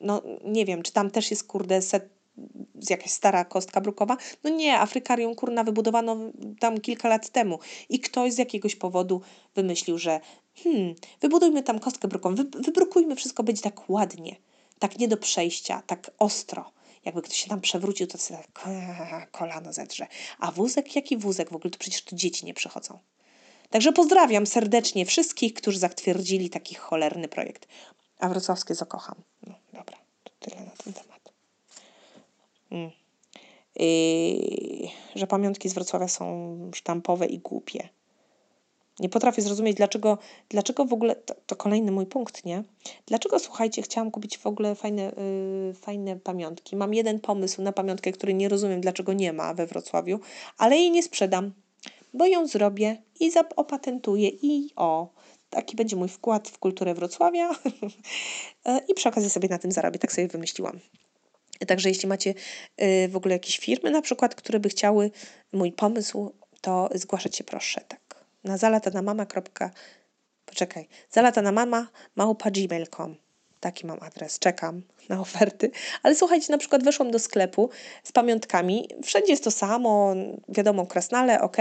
[0.00, 2.08] No nie wiem, czy tam też jest kurde set,
[2.90, 4.16] jakaś stara kostka brukowa?
[4.44, 6.16] No nie, Afrykarium kurna wybudowano
[6.60, 9.20] tam kilka lat temu i ktoś z jakiegoś powodu
[9.54, 10.20] wymyślił, że
[10.54, 14.36] hmm, wybudujmy tam kostkę brukową, wy, wybrukujmy wszystko, będzie tak ładnie,
[14.78, 16.76] tak nie do przejścia, tak ostro.
[17.04, 20.06] Jakby ktoś się tam przewrócił, to sobie tak kolano zedrze.
[20.38, 20.96] A wózek?
[20.96, 21.50] Jaki wózek?
[21.50, 22.98] W ogóle to przecież tu dzieci nie przychodzą.
[23.70, 27.68] Także pozdrawiam serdecznie wszystkich, którzy zatwierdzili taki cholerny projekt.
[28.18, 29.14] A wrocławskie zakocham.
[29.46, 31.15] No dobra, to tyle na ten temat.
[32.70, 32.90] Mm.
[35.14, 37.88] Że pamiątki z Wrocławia są sztampowe i głupie.
[39.00, 42.62] Nie potrafię zrozumieć, dlaczego, dlaczego w ogóle, to, to kolejny mój punkt, nie?
[43.06, 45.12] Dlaczego, słuchajcie, chciałam kupić w ogóle fajne,
[45.66, 46.76] yy, fajne pamiątki.
[46.76, 50.20] Mam jeden pomysł na pamiątkę, który nie rozumiem, dlaczego nie ma we Wrocławiu,
[50.58, 51.52] ale jej nie sprzedam,
[52.14, 55.08] bo ją zrobię i opatentuję i o,
[55.50, 57.50] taki będzie mój wkład w kulturę Wrocławia
[58.88, 60.80] i przy okazji sobie na tym zarobię, tak sobie wymyśliłam.
[61.66, 62.34] Także jeśli macie
[62.82, 65.10] y, w ogóle jakieś firmy na przykład, które by chciały
[65.52, 68.24] mój pomysł, to zgłaszać się proszę, tak.
[68.44, 69.26] Na zalatanamama.
[70.46, 70.88] Poczekaj.
[71.10, 73.16] Zalatanamama małpa gmail.com.
[73.60, 74.38] Taki mam adres.
[74.38, 75.70] Czekam na oferty.
[76.02, 77.70] Ale słuchajcie, na przykład weszłam do sklepu
[78.02, 78.88] z pamiątkami.
[79.04, 80.14] Wszędzie jest to samo.
[80.48, 81.56] Wiadomo, krasnale, ok.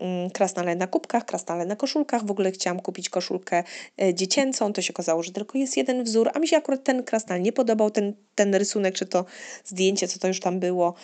[0.00, 2.26] Mm, krasnale na kubkach, krasnale na koszulkach.
[2.26, 3.64] W ogóle chciałam kupić koszulkę
[4.02, 7.02] e, dziecięcą, to się okazało, że tylko jest jeden wzór, a mi się akurat ten
[7.02, 9.24] krasnal nie podobał, ten, ten rysunek, czy to
[9.64, 10.94] zdjęcie, co to już tam było.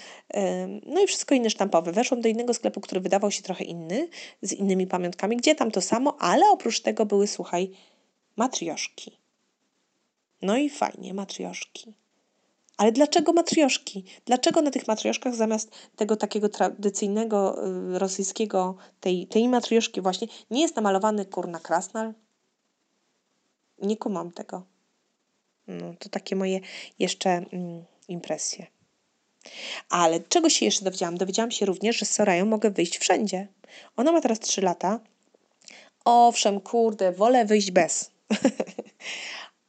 [0.86, 1.92] No i wszystko inne sztampowe.
[1.92, 4.08] Weszłam do innego sklepu, który wydawał się trochę inny,
[4.42, 7.70] z innymi pamiątkami, gdzie tam to samo, ale oprócz tego były, słuchaj,
[8.36, 9.18] matrioszki.
[10.42, 11.94] No i fajnie, matrioszki.
[12.76, 14.04] Ale dlaczego matrioszki?
[14.24, 20.62] Dlaczego na tych matrioszkach zamiast tego takiego tradycyjnego y, rosyjskiego, tej, tej matrioszki właśnie, nie
[20.62, 22.14] jest namalowany kurna krasnal?
[23.82, 24.62] Nie kumam tego.
[25.66, 26.60] No, to takie moje
[26.98, 28.66] jeszcze mm, impresje.
[29.90, 31.18] Ale czego się jeszcze dowiedziałam?
[31.18, 33.48] Dowiedziałam się również, że z Sorają mogę wyjść wszędzie.
[33.96, 35.00] Ona ma teraz 3 lata.
[36.04, 38.10] Owszem, kurde, wolę wyjść bez.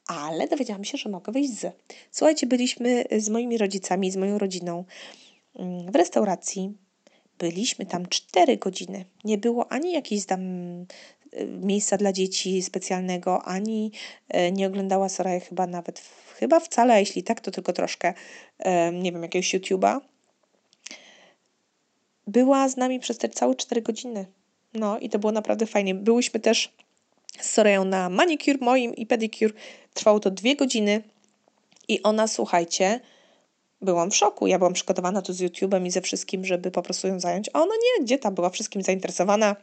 [0.07, 1.75] ale dowiedziałam się, że mogę wyjść z.
[2.11, 4.85] Słuchajcie, byliśmy z moimi rodzicami, z moją rodziną
[5.55, 6.73] mm, w restauracji.
[7.39, 9.05] Byliśmy tam 4 godziny.
[9.23, 10.85] Nie było ani jakiejś tam y,
[11.61, 13.91] miejsca dla dzieci specjalnego, ani
[14.35, 16.01] y, nie oglądała Soraya chyba nawet,
[16.35, 18.13] chyba wcale, a jeśli tak, to tylko troszkę,
[18.93, 19.99] nie wiem, jakiegoś YouTube'a.
[22.27, 24.25] Była z nami przez te całe 4 godziny.
[24.73, 25.95] No i to było naprawdę fajnie.
[25.95, 26.73] Byłyśmy też
[27.39, 29.53] z Soreją na manicure moim i pedicure.
[29.93, 31.03] Trwało to dwie godziny
[31.87, 32.99] i ona, słuchajcie,
[33.81, 34.47] byłam w szoku.
[34.47, 37.49] Ja byłam przygotowana tu z YouTube'em i ze wszystkim, żeby po prostu ją zająć.
[37.53, 39.55] A ona nie, gdzie tam była wszystkim zainteresowana.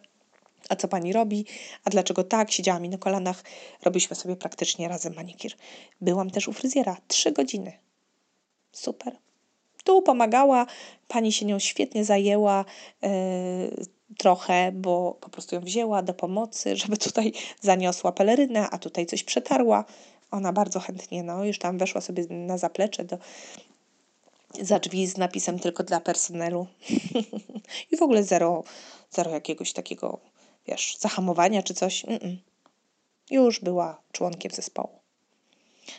[0.69, 1.47] A co pani robi?
[1.85, 2.53] A dlaczego tak?
[2.53, 3.43] Siedziała mi na kolanach.
[3.83, 5.53] Robiliśmy sobie praktycznie razem manikir.
[6.01, 6.97] Byłam też u fryzjera.
[7.09, 7.73] Trzy godziny.
[8.73, 9.17] Super.
[9.85, 10.67] Tu pomagała,
[11.09, 12.65] pani się nią świetnie zajęła.
[14.19, 19.25] Trochę, bo po prostu ją wzięła do pomocy, żeby tutaj zaniosła pelerynę, a tutaj coś
[19.25, 19.85] przetarła.
[20.31, 23.19] Ona bardzo chętnie, no, już tam weszła sobie na zaplecze do,
[24.61, 26.67] za drzwi z napisem tylko dla personelu.
[27.93, 28.65] I w ogóle zero,
[29.11, 30.19] zero jakiegoś takiego,
[30.67, 32.05] wiesz, zahamowania czy coś.
[32.05, 32.37] Mm -mm.
[33.31, 34.99] Już była członkiem zespołu.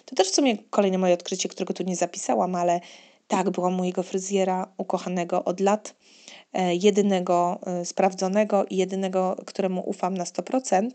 [0.06, 2.82] To też w sumie kolejne moje odkrycie, którego tu nie zapisałam, ale
[3.28, 5.96] tak, byłam mojego fryzjera ukochanego od lat.
[6.56, 10.90] E, jedynego e, sprawdzonego i jedynego, któremu ufam na 100%.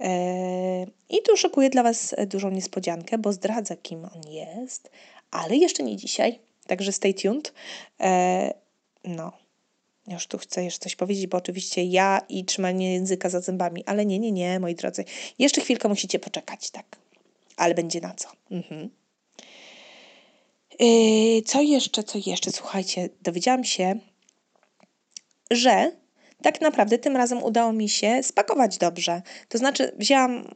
[0.00, 4.90] E, I tu szykuję dla Was dużą niespodziankę, bo zdradzę, kim on jest,
[5.30, 7.52] ale jeszcze nie dzisiaj, także stay tuned.
[9.04, 9.32] No,
[10.08, 14.06] już tu chcę jeszcze coś powiedzieć, bo oczywiście ja i trzymanie języka za zębami, ale
[14.06, 15.04] nie, nie, nie, moi drodzy.
[15.38, 16.98] Jeszcze chwilkę musicie poczekać, tak.
[17.56, 18.28] Ale będzie na co.
[18.50, 18.90] Mhm.
[21.46, 22.52] Co jeszcze, co jeszcze?
[22.52, 23.98] Słuchajcie, dowiedziałam się,
[25.50, 25.92] że
[26.42, 29.22] tak naprawdę tym razem udało mi się spakować dobrze.
[29.48, 30.54] To znaczy, wzięłam,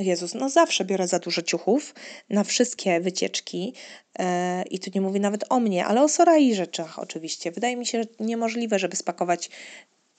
[0.00, 1.94] Jezus, no zawsze biorę za dużo ciuchów
[2.30, 3.74] na wszystkie wycieczki
[4.18, 4.24] yy,
[4.70, 7.50] i tu nie mówię nawet o mnie, ale o Sorai rzeczach oczywiście.
[7.50, 9.50] Wydaje mi się że niemożliwe, żeby spakować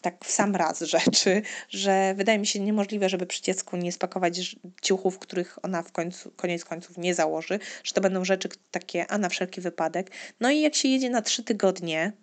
[0.03, 4.55] tak w sam raz rzeczy, że wydaje mi się niemożliwe, żeby przy dziecku nie spakować
[4.81, 9.17] ciuchów, których ona w końcu, koniec końców nie założy, że to będą rzeczy takie, a
[9.17, 10.11] na wszelki wypadek.
[10.39, 12.13] No i jak się jedzie na trzy tygodnie,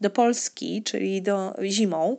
[0.00, 2.18] do Polski, czyli do zimą,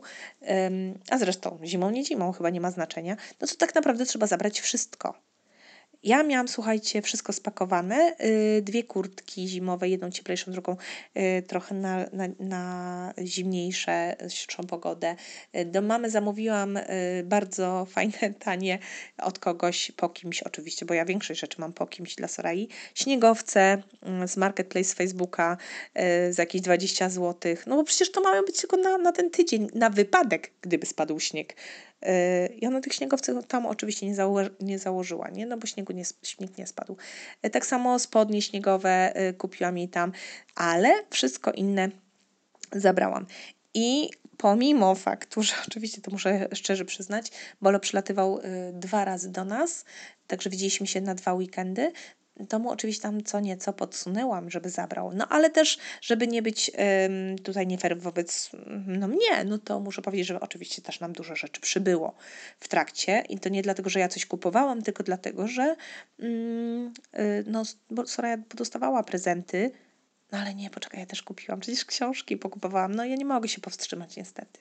[1.10, 4.60] a zresztą zimą, nie zimą, chyba nie ma znaczenia, no to tak naprawdę trzeba zabrać
[4.60, 5.29] wszystko.
[6.02, 8.14] Ja miałam, słuchajcie, wszystko spakowane.
[8.58, 10.76] Y, dwie kurtki zimowe, jedną cieplejszą, drugą
[11.16, 15.16] y, trochę na, na, na zimniejsze, świeższą pogodę.
[15.56, 16.78] Y, do mamy zamówiłam
[17.24, 18.78] bardzo fajne, tanie
[19.18, 22.68] od kogoś, po kimś oczywiście, bo ja większość rzeczy mam po kimś dla Sorai.
[22.94, 25.56] Śniegowce mm, z Marketplace Facebooka
[26.30, 27.56] za jakieś 20 zł.
[27.66, 31.20] No bo przecież to mają być tylko na, na ten tydzień, na wypadek, gdyby spadł
[31.20, 31.56] śnieg.
[32.56, 35.46] I ona tych śniegowców tam oczywiście nie, zało nie założyła, nie?
[35.46, 36.96] no bo śniegu nie, śnieg nie spadł.
[37.42, 40.12] E, tak samo spodnie śniegowe e, kupiłam jej tam,
[40.54, 41.88] ale wszystko inne
[42.72, 43.26] zabrałam.
[43.74, 49.44] I pomimo faktu, że oczywiście to muszę szczerze przyznać, Bolo przylatywał e, dwa razy do
[49.44, 49.84] nas,
[50.26, 51.92] także widzieliśmy się na dwa weekendy,
[52.48, 55.12] to mu oczywiście tam co nieco podsunęłam, żeby zabrał.
[55.14, 56.70] No ale też, żeby nie być
[57.04, 58.50] ym, tutaj nie fair wobec
[58.86, 62.14] no mnie, no to muszę powiedzieć, że oczywiście też nam dużo rzeczy przybyło
[62.60, 65.76] w trakcie i to nie dlatego, że ja coś kupowałam, tylko dlatego, że
[66.22, 67.62] ym, y, no,
[68.06, 69.70] Soraya dostawała prezenty,
[70.32, 73.60] no ale nie, poczekaj, ja też kupiłam przecież książki, pokupowałam, no ja nie mogę się
[73.60, 74.60] powstrzymać niestety.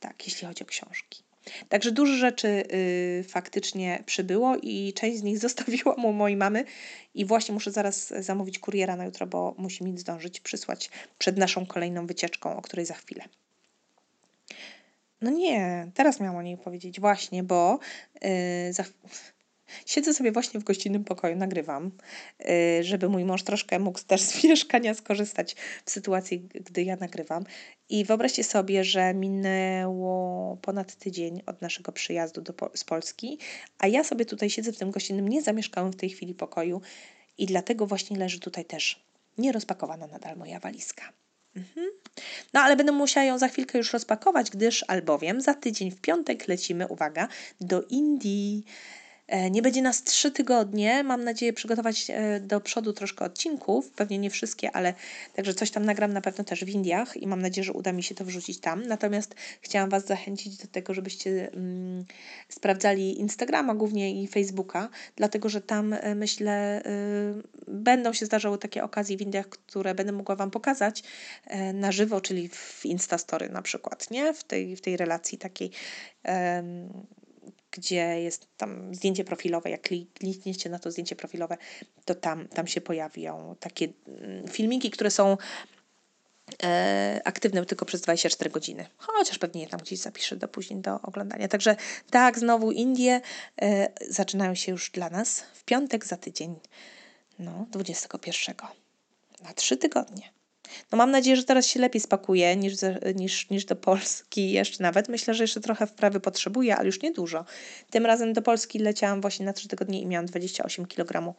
[0.00, 1.27] Tak, jeśli chodzi o książki.
[1.68, 6.64] Także dużo rzeczy y, faktycznie przybyło i część z nich zostawiłam u mojej mamy
[7.14, 11.66] i właśnie muszę zaraz zamówić kuriera na jutro, bo musi mi zdążyć przysłać przed naszą
[11.66, 13.24] kolejną wycieczką, o której za chwilę.
[15.20, 17.78] No nie, teraz miałam o niej powiedzieć właśnie, bo
[18.22, 18.84] yy, za,
[19.86, 21.90] Siedzę sobie właśnie w gościnnym pokoju, nagrywam,
[22.40, 27.44] y, żeby mój mąż troszkę mógł też z mieszkania skorzystać w sytuacji, gdy ja nagrywam.
[27.88, 33.38] I wyobraźcie sobie, że minęło ponad tydzień od naszego przyjazdu do, z Polski,
[33.78, 36.80] a ja sobie tutaj siedzę w tym gościnnym, nie zamieszkałam w tej chwili pokoju
[37.38, 41.12] i dlatego właśnie leży tutaj też nierozpakowana nadal moja walizka.
[41.56, 41.86] Mhm.
[42.54, 46.48] No ale będę musiała ją za chwilkę już rozpakować, gdyż albowiem za tydzień w piątek
[46.48, 47.28] lecimy, uwaga,
[47.60, 48.64] do Indii.
[49.28, 51.04] E, nie będzie nas trzy tygodnie.
[51.04, 53.90] Mam nadzieję przygotować e, do przodu troszkę odcinków.
[53.90, 54.94] Pewnie nie wszystkie, ale
[55.34, 58.02] także coś tam nagram na pewno też w Indiach i mam nadzieję, że uda mi
[58.02, 58.86] się to wrzucić tam.
[58.86, 62.04] Natomiast chciałam Was zachęcić do tego, żebyście mm,
[62.48, 68.84] sprawdzali Instagrama głównie i Facebooka, dlatego że tam e, myślę y, będą się zdarzały takie
[68.84, 71.02] okazje w Indiach, które będę mogła Wam pokazać
[71.46, 74.34] y, na żywo, czyli w Instastory na przykład, nie?
[74.34, 75.70] W tej, w tej relacji takiej
[77.78, 79.82] gdzie jest tam zdjęcie profilowe, jak
[80.14, 81.56] klikniecie na to zdjęcie profilowe,
[82.04, 85.36] to tam, tam się pojawią takie mm, filmiki, które są
[86.62, 88.86] e, aktywne tylko przez 24 godziny.
[88.96, 91.48] Chociaż pewnie je tam gdzieś zapiszę do później do oglądania.
[91.48, 91.76] Także
[92.10, 93.20] tak, znowu Indie
[93.62, 96.56] e, zaczynają się już dla nas w piątek za tydzień,
[97.38, 98.56] no 21.
[99.42, 100.37] Na trzy tygodnie.
[100.92, 102.74] No mam nadzieję, że teraz się lepiej spakuje niż,
[103.14, 105.08] niż, niż do Polski jeszcze nawet.
[105.08, 107.44] Myślę, że jeszcze trochę wprawy potrzebuję, ale już niedużo.
[107.90, 111.34] Tym razem do Polski leciałam właśnie na trzy tygodnie i miałam 28 kg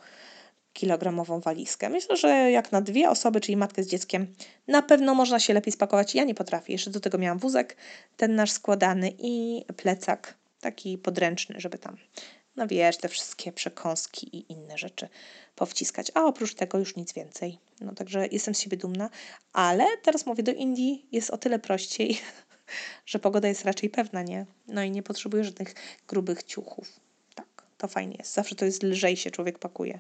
[0.73, 1.89] kilogramową walizkę.
[1.89, 4.27] Myślę, że jak na dwie osoby, czyli matkę z dzieckiem,
[4.67, 6.15] na pewno można się lepiej spakować.
[6.15, 6.73] Ja nie potrafię.
[6.73, 7.75] Jeszcze do tego miałam wózek,
[8.17, 11.97] ten nasz składany i plecak taki podręczny, żeby tam
[12.59, 15.09] no wiesz, te wszystkie przekąski i inne rzeczy
[15.55, 16.11] powciskać.
[16.13, 17.57] A oprócz tego już nic więcej.
[17.81, 19.09] No także jestem z siebie dumna,
[19.53, 22.21] ale teraz mówię, do Indii jest o tyle prościej,
[23.05, 24.45] że pogoda jest raczej pewna, nie?
[24.67, 25.75] No i nie potrzebuję żadnych
[26.07, 26.99] grubych ciuchów.
[27.35, 28.33] Tak, to fajnie jest.
[28.33, 29.99] Zawsze to jest lżej się człowiek pakuje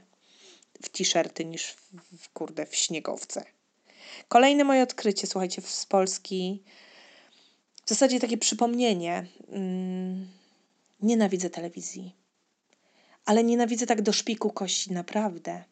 [0.81, 3.43] w t-shirty niż w, w kurde w śniegowce.
[4.27, 6.63] Kolejne moje odkrycie, słuchajcie, z Polski.
[7.85, 9.25] W zasadzie takie przypomnienie.
[9.51, 10.27] Mm,
[11.01, 12.15] nienawidzę telewizji
[13.29, 15.63] ale nienawidzę tak do szpiku kości, naprawdę.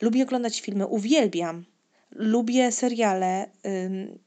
[0.00, 1.64] Lubię oglądać filmy, uwielbiam.
[2.10, 4.18] Lubię seriale, ym,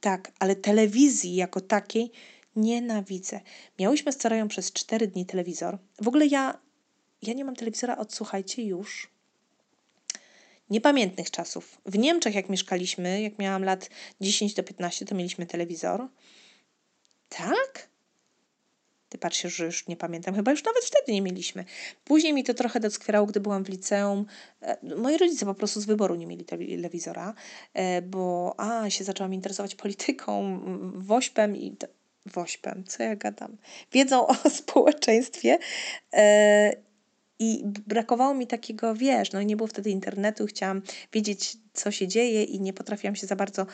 [0.00, 2.10] tak, ale telewizji jako takiej
[2.56, 3.40] nienawidzę.
[3.78, 5.78] Miałyśmy z Carają przez cztery dni telewizor.
[6.02, 6.58] W ogóle ja,
[7.22, 9.10] ja nie mam telewizora od, słuchajcie, już
[10.70, 11.80] niepamiętnych czasów.
[11.86, 16.08] W Niemczech, jak mieszkaliśmy, jak miałam lat 10 do 15, to mieliśmy telewizor.
[17.28, 17.88] Tak?
[19.08, 21.64] Ty patrzysz, że już nie pamiętam, chyba już nawet wtedy nie mieliśmy.
[22.04, 24.26] Później mi to trochę doskwierało, gdy byłam w liceum.
[24.62, 27.34] E, moi rodzice po prostu z wyboru nie mieli telewizora,
[27.74, 30.60] e, bo a, się zaczęłam interesować polityką,
[30.94, 31.76] wośpem i
[32.26, 33.56] wośpem, co ja gadam,
[33.92, 35.58] wiedzą o społeczeństwie
[36.12, 36.86] e,
[37.38, 42.44] i brakowało mi takiego, wiesz, no nie było wtedy internetu, chciałam wiedzieć, co się dzieje
[42.44, 43.66] i nie potrafiłam się za bardzo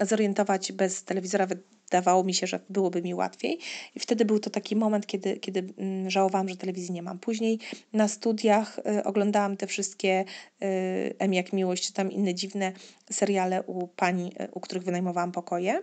[0.00, 1.46] zorientować bez telewizora
[1.90, 3.58] wydawało mi się, że byłoby mi łatwiej.
[3.94, 7.18] I wtedy był to taki moment, kiedy, kiedy mm, żałowałam, że telewizji nie mam.
[7.18, 7.58] Później
[7.92, 10.24] na studiach y, oglądałam te wszystkie
[10.62, 12.72] y, M jak Miłość, czy tam inne dziwne
[13.10, 15.82] seriale u pani, y, u których wynajmowałam pokoje.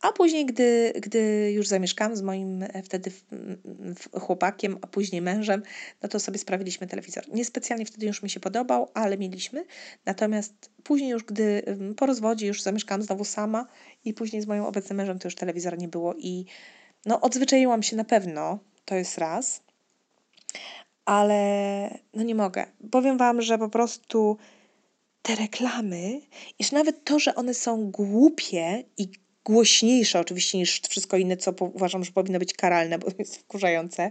[0.00, 3.12] A później, gdy, gdy już zamieszkałam z moim e, wtedy
[4.20, 5.62] chłopakiem, a później mężem,
[6.02, 7.24] no to sobie sprawiliśmy telewizor.
[7.28, 9.64] Niespecjalnie wtedy już mi się podobał, ale mieliśmy.
[10.06, 11.62] Natomiast później już, gdy
[11.96, 13.66] po rozwodzie już zamieszkałam znowu sama
[14.04, 16.46] i później z moim obecnym mężem, to już telewizora nie było i
[17.06, 19.62] no odzwyczaiłam się na pewno, to jest raz,
[21.04, 22.66] ale no nie mogę.
[22.90, 24.36] Powiem Wam, że po prostu
[25.22, 26.20] te reklamy,
[26.58, 29.08] iż nawet to, że one są głupie i
[29.44, 34.10] głośniejsze oczywiście niż wszystko inne, co uważam, że powinno być karalne, bo jest wkurzające,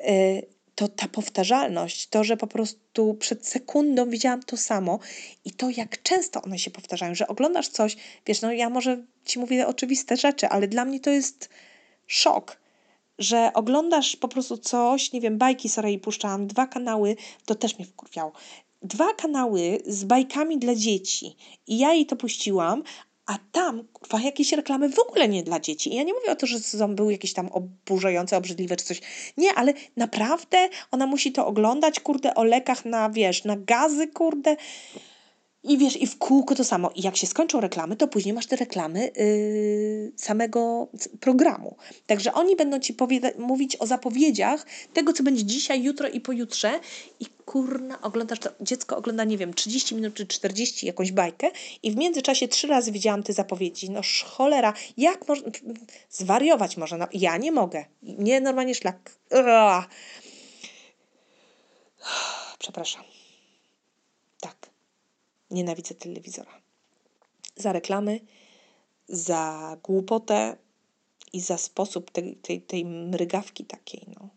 [0.00, 4.98] y, to ta powtarzalność, to, że po prostu przed sekundą widziałam to samo
[5.44, 7.96] i to, jak często one się powtarzają, że oglądasz coś,
[8.26, 11.48] wiesz, no ja może ci mówię oczywiste rzeczy, ale dla mnie to jest
[12.06, 12.56] szok,
[13.18, 17.16] że oglądasz po prostu coś, nie wiem, bajki Sorei puszczałam, dwa kanały,
[17.46, 18.32] to też mnie wkurwiało.
[18.82, 22.82] Dwa kanały z bajkami dla dzieci i ja jej to puściłam,
[23.26, 25.92] a tam, kurwa, jakieś reklamy w ogóle nie dla dzieci.
[25.92, 29.00] I ja nie mówię o to, że są, były jakieś tam oburzające, obrzydliwe czy coś.
[29.36, 34.56] Nie, ale naprawdę ona musi to oglądać, kurde, o lekach na, wiesz, na gazy, kurde.
[35.62, 36.90] I wiesz, i w kółko to samo.
[36.94, 40.88] I jak się skończą reklamy, to później masz te reklamy yy, samego
[41.20, 41.76] programu.
[42.06, 42.96] Także oni będą ci
[43.38, 46.80] mówić o zapowiedziach tego, co będzie dzisiaj, jutro i pojutrze.
[47.20, 51.50] I kurna, oglądasz to, dziecko ogląda, nie wiem, 30 minut czy 40 jakąś bajkę
[51.82, 53.90] i w międzyczasie trzy razy widziałam te zapowiedzi.
[53.90, 55.50] No cholera, jak można,
[56.10, 56.96] zwariować można.
[56.96, 57.84] No, ja nie mogę.
[58.02, 59.18] Nie, normalnie szlak.
[59.30, 59.86] Ua.
[62.58, 63.04] Przepraszam.
[64.40, 64.70] Tak.
[65.50, 66.60] Nienawidzę telewizora.
[67.56, 68.20] Za reklamy,
[69.08, 70.56] za głupotę
[71.32, 74.06] i za sposób tej, tej, tej mrygawki takiej.
[74.14, 74.28] No.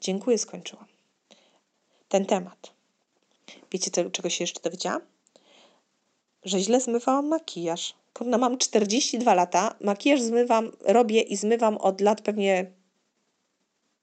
[0.00, 0.85] Dziękuję, skończyłam.
[2.08, 2.72] Ten temat.
[3.72, 5.02] Wiecie, co, czego się jeszcze dowiedziałam?
[6.44, 7.94] Że źle zmywałam makijaż.
[8.12, 12.70] Kurna, mam 42 lata, makijaż zmywam, robię i zmywam od lat pewnie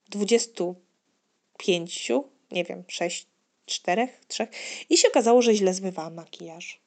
[0.10, 2.12] 25,
[2.52, 3.28] nie wiem, 6,
[3.66, 4.50] czterech, trzech
[4.90, 6.82] i się okazało, że źle zmywałam makijaż.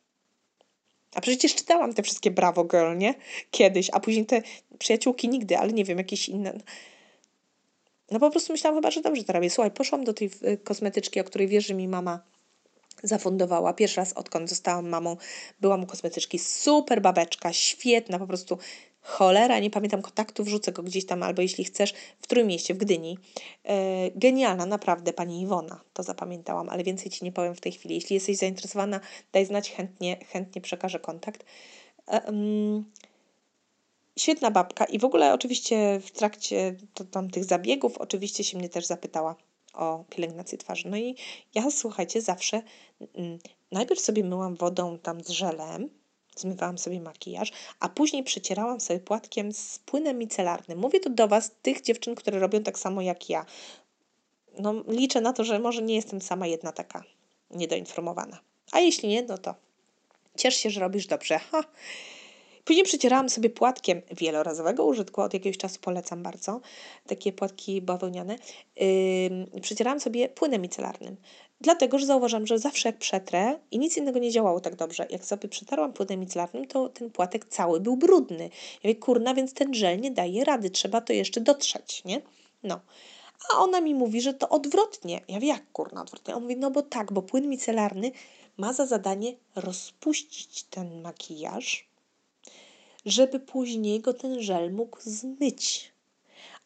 [1.15, 3.15] A przecież czytałam te wszystkie Bravo Girl, nie?
[3.51, 4.43] Kiedyś, a później te
[4.79, 6.59] przyjaciółki nigdy, ale nie wiem, jakieś inne.
[8.11, 9.51] No po prostu myślałam chyba, że dobrze to robię.
[9.51, 12.21] Słuchaj, poszłam do tej y, kosmetyczki, o której wierzy mi mama
[13.03, 13.73] zafundowała.
[13.73, 15.17] Pierwszy raz, odkąd zostałam mamą,
[15.61, 16.39] byłam u kosmetyczki.
[16.39, 18.59] Super babeczka, świetna, po prostu
[19.01, 23.19] cholera, nie pamiętam kontaktu, wrzucę go gdzieś tam, albo jeśli chcesz, w Trójmieście, w Gdyni.
[23.65, 27.95] E, genialna, naprawdę, pani Iwona, to zapamiętałam, ale więcej Ci nie powiem w tej chwili.
[27.95, 29.01] Jeśli jesteś zainteresowana,
[29.33, 31.45] daj znać, chętnie, chętnie przekażę kontakt.
[32.09, 32.85] E, um,
[34.19, 38.69] świetna babka i w ogóle oczywiście w trakcie to, tam tych zabiegów oczywiście się mnie
[38.69, 39.37] też zapytała
[39.75, 40.89] o pielęgnację twarzy.
[40.89, 41.17] No i
[41.55, 42.63] ja, słuchajcie, zawsze
[43.15, 43.39] mm,
[43.73, 45.91] najpierw sobie myłam wodą tam z żelem,
[46.37, 50.79] zmywałam sobie makijaż, a później przecierałam sobie płatkiem z płynem micelarnym.
[50.79, 53.47] Mówię to do Was, tych dziewczyn, które robią tak samo jak ja.
[54.59, 57.05] No, liczę na to, że może nie jestem sama jedna taka
[57.51, 58.39] niedoinformowana.
[58.73, 59.55] A jeśli nie, no to
[60.37, 61.39] ciesz się, że robisz dobrze.
[61.39, 61.63] Ha.
[62.67, 66.61] Później przecierałam sobie płatkiem wielorazowego użytku, od jakiegoś czasu polecam bardzo,
[67.07, 68.37] takie płatki bawełniane.
[68.77, 71.17] Yy, przecierałam sobie płynem micelarnym.
[71.61, 75.25] Dlatego, że zauważam, że zawsze jak przetrę i nic innego nie działało tak dobrze, jak
[75.25, 78.45] sobie przetarłam płynem micelarnym, to ten płatek cały był brudny.
[78.45, 82.23] Ja mówię, kurna, więc ten żel nie daje rady, trzeba to jeszcze dotrzeć, nie?
[82.63, 82.81] No.
[83.55, 85.21] A ona mi mówi, że to odwrotnie.
[85.29, 86.35] Ja wiem, jak kurna odwrotnie?
[86.35, 88.13] On mówi, no bo tak, bo płyn micelarny
[88.57, 91.89] ma za zadanie rozpuścić ten makijaż,
[93.07, 95.93] żeby później go ten żel mógł zmyć.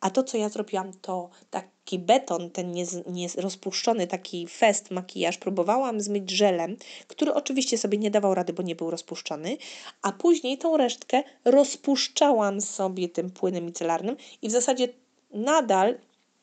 [0.01, 2.74] A to, co ja zrobiłam, to taki beton, ten
[3.07, 6.76] nierozpuszczony, nie taki fest makijaż, próbowałam zmyć żelem,
[7.07, 9.57] który oczywiście sobie nie dawał rady, bo nie był rozpuszczony,
[10.03, 14.88] a później tą resztkę rozpuszczałam sobie tym płynem micelarnym i w zasadzie
[15.30, 15.99] nadal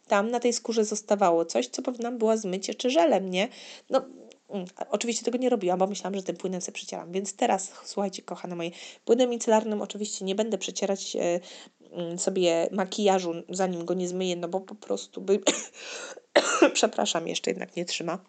[0.08, 3.48] tam na tej skórze zostawało coś, co powinnam była zmyć jeszcze żelem, nie?
[3.90, 4.02] No,
[4.90, 7.12] oczywiście tego nie robiłam, bo myślałam, że tym płynem sobie przecieram.
[7.12, 8.72] Więc teraz, słuchajcie, kochane moje,
[9.06, 11.40] płynem micelarnym oczywiście nie będę przecierać e,
[11.92, 15.40] mm, sobie makijażu, zanim go nie zmyję, no bo po prostu by...
[16.74, 18.20] Przepraszam, jeszcze jednak nie trzyma.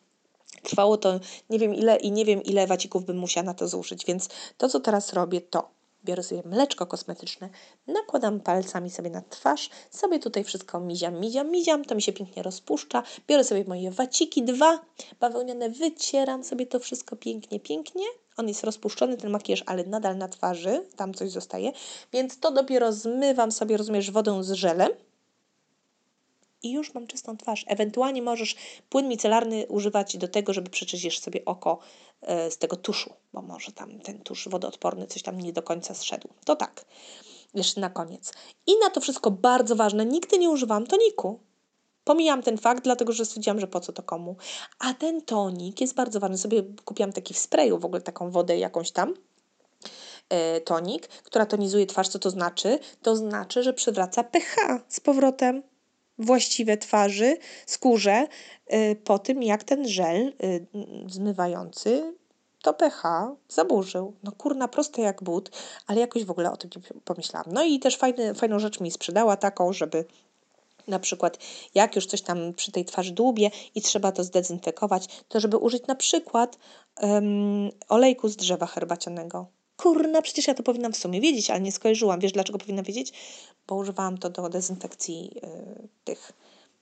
[0.62, 4.05] Trwało to nie wiem ile i nie wiem ile wacików bym musiała na to zużyć,
[4.07, 7.49] więc to, co teraz robię, to biorę sobie mleczko kosmetyczne,
[7.87, 12.43] nakładam palcami sobie na twarz, sobie tutaj wszystko miziam, miziam, miziam, to mi się pięknie
[12.43, 14.81] rozpuszcza, biorę sobie moje waciki, dwa
[15.21, 18.05] bawełniane, wycieram sobie to wszystko pięknie, pięknie,
[18.37, 21.73] on jest rozpuszczony, ten makijaż, ale nadal na twarzy, tam coś zostaje,
[22.13, 24.91] więc to dopiero zmywam sobie, rozumiesz, wodą z żelem,
[26.63, 27.65] i już mam czystą twarz.
[27.69, 28.57] Ewentualnie możesz
[28.89, 31.79] płyn micelarny używać do tego, żeby przeczyścić sobie oko
[32.23, 35.95] e, z tego tuszu, bo może tam ten tusz wodoodporny coś tam nie do końca
[35.95, 36.29] zszedł.
[36.45, 36.85] To tak.
[37.55, 38.33] Jeszcze na koniec.
[38.67, 41.41] I na to wszystko bardzo ważne, nigdy nie używam toniku.
[42.05, 44.37] Pomijam ten fakt, dlatego że stwierdziłam, że po co to komu.
[44.79, 46.39] A ten tonik jest bardzo ważny.
[46.39, 49.15] Sobie kupiłam taki w sprayu, w ogóle taką wodę jakąś tam,
[50.29, 52.09] e, tonik, która tonizuje twarz.
[52.09, 52.79] Co to znaczy?
[53.03, 55.63] To znaczy, że przywraca pH z powrotem
[56.19, 58.27] właściwe twarzy, skórze
[58.73, 60.66] y, po tym, jak ten żel y,
[61.07, 62.14] zmywający
[62.62, 64.14] to pH zaburzył.
[64.23, 65.51] No kurna, proste jak but,
[65.87, 67.53] ale jakoś w ogóle o tym nie pomyślałam.
[67.53, 70.05] No i też fajny, fajną rzecz mi sprzedała taką, żeby
[70.89, 71.39] na przykład
[71.75, 75.87] jak już coś tam przy tej twarzy dłubie i trzeba to zdezynfekować, to żeby użyć
[75.87, 76.59] na przykład
[77.01, 79.47] um, olejku z drzewa herbacianego
[79.79, 82.20] kurna, przecież ja to powinnam w sumie wiedzieć, ale nie skojarzyłam.
[82.20, 83.12] Wiesz, dlaczego powinnam wiedzieć?
[83.66, 86.33] Bo używałam to do dezynfekcji yy, tych.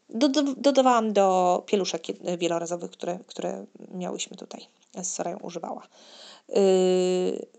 [0.09, 2.03] Do, do, dodawałam do pieluszek
[2.39, 4.67] wielorazowych, które, które miałyśmy tutaj.
[5.03, 5.89] Z Sorają używała.
[6.49, 6.57] Yy,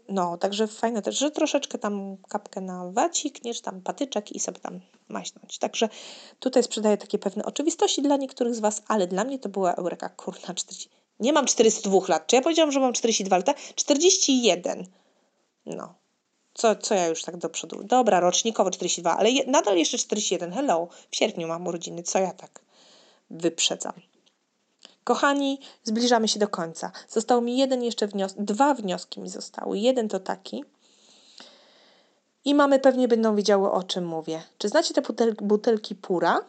[0.10, 4.40] no, także fajne też, że troszeczkę tam kapkę na wacik, nie, czy tam patyczek i
[4.40, 5.58] sobie tam maśnąć.
[5.58, 5.90] Także
[6.40, 10.10] tutaj sprzedaję takie pewne oczywistości dla niektórych z Was, ale dla mnie to była eureka,
[10.10, 10.90] kurna, 40.
[11.20, 12.28] Nie mam 42 lat.
[12.28, 13.54] Czy ja powiedziałam, że mam 42 lata?
[13.76, 14.88] 41.
[15.68, 15.94] No.
[16.54, 17.84] Co, co ja już tak do przodu?
[17.84, 20.52] Dobra, rocznikowo 42, ale je, nadal jeszcze 41.
[20.52, 20.88] Hello.
[21.12, 22.04] W sierpniu mam urodziny.
[22.04, 22.62] Co ja tak
[23.30, 23.94] wyprzedzam?
[25.04, 26.92] Kochani, zbliżamy się do końca.
[27.10, 29.80] Został mi jeden jeszcze wniosek, dwa wnioski mi zostały.
[29.80, 30.64] Jeden to taki.
[32.46, 34.42] I mamy pewnie będą wiedziały o czym mówię.
[34.58, 36.40] Czy znacie te butel, butelki pura?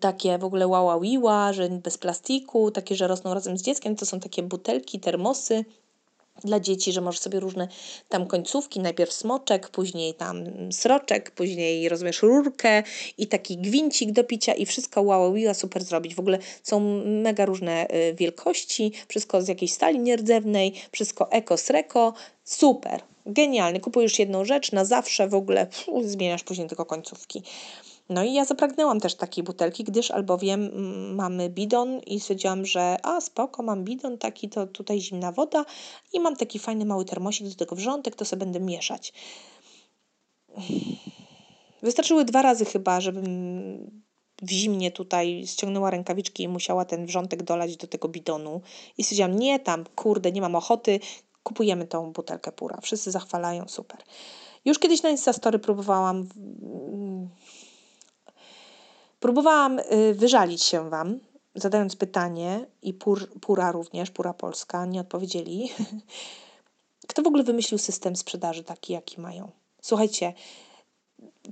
[0.00, 3.96] Takie w ogóle wała wiła, że bez plastiku, takie, że rosną razem z dzieckiem.
[3.96, 5.64] To są takie butelki, termosy
[6.44, 7.68] dla dzieci, że możesz sobie różne
[8.08, 12.82] tam końcówki, najpierw smoczek, później tam sroczek, później rozumiesz rurkę
[13.18, 16.14] i taki gwincik do picia i wszystko wow, wow, super zrobić.
[16.14, 22.14] W ogóle są mega różne y, wielkości, wszystko z jakiejś stali nierdzewnej, wszystko eko, sreko,
[22.44, 23.80] super, genialny.
[23.80, 27.42] Kupujesz jedną rzecz na zawsze, w ogóle pff, zmieniasz później tylko końcówki.
[28.10, 30.70] No i ja zapragnęłam też takiej butelki, gdyż albowiem
[31.14, 35.64] mamy bidon i stwierdziłam, że a spoko, mam bidon taki, to tutaj zimna woda
[36.12, 39.12] i mam taki fajny mały termosik do tego wrzątek, to sobie będę mieszać.
[41.82, 44.02] Wystarczyły dwa razy chyba, żebym
[44.42, 48.60] w zimnie tutaj ściągnęła rękawiczki i musiała ten wrzątek dolać do tego bidonu.
[48.98, 51.00] I stwierdziłam, nie tam, kurde, nie mam ochoty,
[51.42, 52.78] kupujemy tą butelkę pura.
[52.82, 53.98] Wszyscy zachwalają, super.
[54.64, 56.28] Już kiedyś na Instastory próbowałam
[59.20, 61.20] Próbowałam y, wyżalić się Wam,
[61.54, 65.70] zadając pytanie i pur, Pura również, Pura Polska, nie odpowiedzieli.
[67.08, 69.50] Kto w ogóle wymyślił system sprzedaży taki, jaki mają?
[69.82, 70.32] Słuchajcie,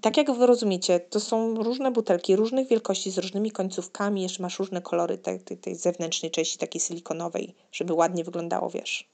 [0.02, 4.58] tak jak wy rozumiecie, to są różne butelki różnych wielkości z różnymi końcówkami, jeszcze masz
[4.58, 9.08] różne kolory tej, tej, tej zewnętrznej części, takiej silikonowej, żeby ładnie wyglądało, wiesz,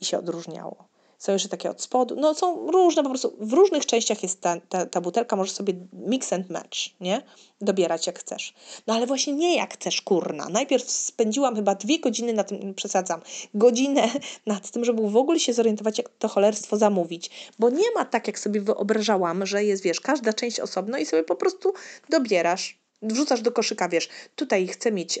[0.00, 0.90] i się odróżniało
[1.20, 4.60] są jeszcze takie od spodu, no są różne, po prostu w różnych częściach jest ta,
[4.68, 7.22] ta, ta butelka, możesz sobie mix and match, nie?
[7.60, 8.54] Dobierać jak chcesz.
[8.86, 10.48] No ale właśnie nie jak chcesz, kurna.
[10.48, 13.20] Najpierw spędziłam chyba dwie godziny na tym, przesadzam,
[13.54, 14.08] godzinę
[14.46, 17.30] nad tym, żeby w ogóle się zorientować, jak to cholerstwo zamówić.
[17.58, 21.24] Bo nie ma tak, jak sobie wyobrażałam, że jest, wiesz, każda część osobno i sobie
[21.24, 21.72] po prostu
[22.08, 25.18] dobierasz, wrzucasz do koszyka, wiesz, tutaj chcę mieć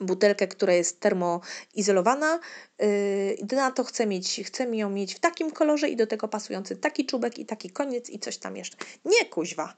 [0.00, 2.40] butelkę, która jest termoizolowana.
[2.78, 6.76] Yy, na to chcę mieć, chcę ją mieć w takim kolorze i do tego pasujący
[6.76, 8.76] taki czubek i taki koniec i coś tam jeszcze.
[9.04, 9.74] Nie, kuźwa.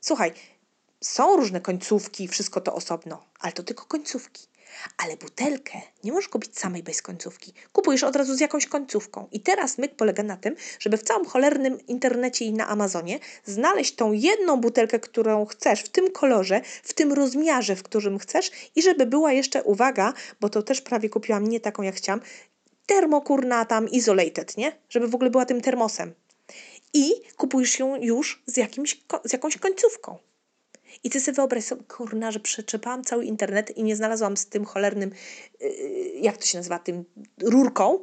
[0.00, 0.32] Słuchaj,
[1.00, 4.46] są różne końcówki, wszystko to osobno, ale to tylko końcówki.
[5.04, 7.52] Ale butelkę nie możesz kupić samej bez końcówki.
[7.72, 9.28] Kupujesz od razu z jakąś końcówką.
[9.32, 13.94] I teraz myk polega na tym, żeby w całym cholernym internecie i na Amazonie znaleźć
[13.94, 18.82] tą jedną butelkę, którą chcesz, w tym kolorze, w tym rozmiarze, w którym chcesz i
[18.82, 22.20] żeby była jeszcze, uwaga, bo to też prawie kupiłam nie taką jak chciałam,
[22.86, 24.72] termokurna tam isolated, nie?
[24.88, 26.14] Żeby w ogóle była tym termosem.
[26.94, 30.18] I kupujesz ją już z, jakimś, z jakąś końcówką.
[31.04, 35.10] I ty sobie wyobraź kurna, że przeczepałam cały internet i nie znalazłam z tym cholernym,
[35.60, 35.68] yy,
[36.20, 37.04] jak to się nazywa, tym
[37.42, 37.98] rurką,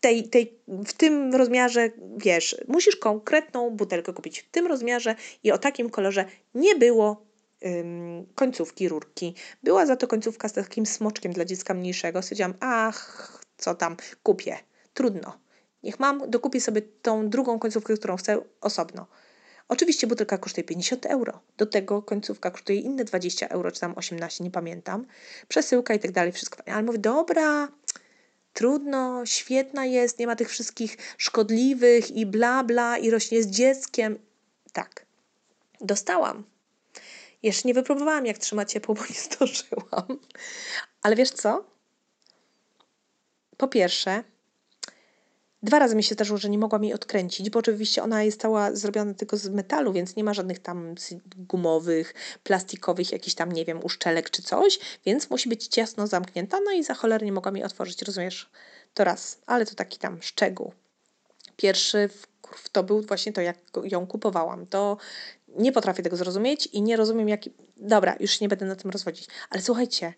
[0.00, 5.58] tej, tej, w tym rozmiarze, wiesz, musisz konkretną butelkę kupić w tym rozmiarze i o
[5.58, 7.26] takim kolorze nie było
[7.66, 9.34] ym, końcówki rurki.
[9.62, 12.22] Była za to końcówka z takim smoczkiem dla dziecka mniejszego.
[12.22, 14.58] Stwierdziłam, ach, co tam, kupię.
[14.94, 15.38] Trudno.
[15.82, 19.06] Niech mam, dokupię sobie tą drugą końcówkę, którą chcę osobno.
[19.68, 21.40] Oczywiście butelka kosztuje 50 euro.
[21.56, 25.06] Do tego końcówka kosztuje inne 20 euro, czy tam 18, nie pamiętam.
[25.48, 26.62] Przesyłka i tak dalej, wszystko.
[26.66, 27.68] Ale mówię, dobra,
[28.52, 34.18] trudno, świetna jest, nie ma tych wszystkich szkodliwych i bla bla i rośnie z dzieckiem.
[34.72, 35.06] Tak,
[35.80, 36.44] dostałam.
[37.42, 40.18] Jeszcze nie wypróbowałam, jak trzymać ciepło, bo nie zdążyłam.
[41.02, 41.64] Ale wiesz co?
[43.56, 44.24] Po pierwsze,
[45.62, 48.74] Dwa razy mi się zdarzyło, że nie mogłam jej odkręcić, bo oczywiście ona jest cała
[48.74, 50.94] zrobiona tylko z metalu, więc nie ma żadnych tam
[51.36, 56.72] gumowych, plastikowych, jakichś tam, nie wiem, uszczelek czy coś, więc musi być ciasno zamknięta, no
[56.72, 58.50] i za cholernie mogłam jej otworzyć, rozumiesz?
[58.94, 60.72] To raz, ale to taki tam szczegół.
[61.56, 62.10] Pierwszy
[62.72, 64.66] to był właśnie to, jak ją kupowałam.
[64.66, 64.96] To
[65.48, 67.40] nie potrafię tego zrozumieć i nie rozumiem, jak.
[67.76, 69.28] Dobra, już nie będę na tym rozwodzić.
[69.50, 70.14] Ale słuchajcie,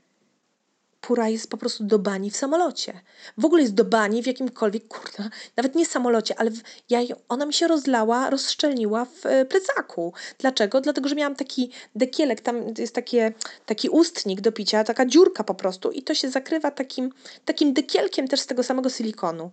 [1.01, 3.01] pura jest po prostu do bani w samolocie.
[3.39, 7.47] W ogóle jest do bani w jakimkolwiek, kurde, nawet nie samolocie, ale w, ja, ona
[7.47, 10.13] mi się rozlała, rozszczelniła w e, plecaku.
[10.39, 10.81] Dlaczego?
[10.81, 13.33] Dlatego, że miałam taki dekielek, tam jest takie,
[13.67, 17.13] taki ustnik do picia, taka dziurka po prostu i to się zakrywa takim,
[17.45, 19.51] takim dekielkiem też z tego samego silikonu.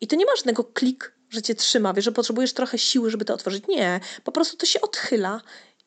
[0.00, 3.24] I to nie ma żadnego klik, że cię trzyma, wiesz, że potrzebujesz trochę siły, żeby
[3.24, 3.66] to otworzyć.
[3.68, 5.40] Nie, po prostu to się odchyla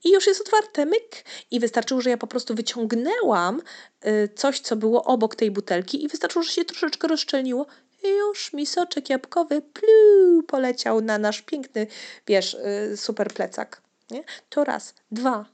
[0.04, 1.24] i już jest otwarte, myk.
[1.52, 3.62] I wystarczyło, że ja po prostu wyciągnęłam
[4.06, 7.66] y, coś, co było obok tej butelki i wystarczyło, że się troszeczkę rozszczelniło
[8.04, 11.88] i już mi soczek jabłkowy plu, poleciał na nasz piękny,
[12.28, 12.54] wiesz,
[12.94, 13.82] y, super plecak.
[14.12, 14.24] Nie?
[14.50, 14.94] To raz.
[15.12, 15.53] Dwa.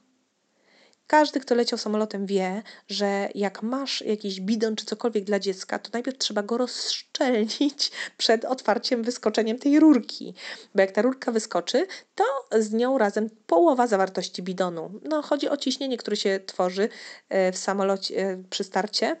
[1.10, 5.90] Każdy, kto leciał samolotem, wie, że jak masz jakiś bidon czy cokolwiek dla dziecka, to
[5.92, 10.34] najpierw trzeba go rozszczelnić przed otwarciem, wyskoczeniem tej rurki.
[10.74, 12.24] Bo jak ta rurka wyskoczy, to
[12.60, 14.90] z nią razem połowa zawartości bidonu.
[15.02, 16.88] No, chodzi o ciśnienie, które się tworzy
[17.28, 19.16] e, w samolocie e, przy starcie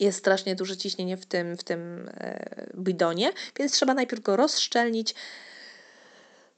[0.00, 5.14] jest strasznie duże ciśnienie w tym, w tym e, bidonie, więc trzeba najpierw go rozszczelnić,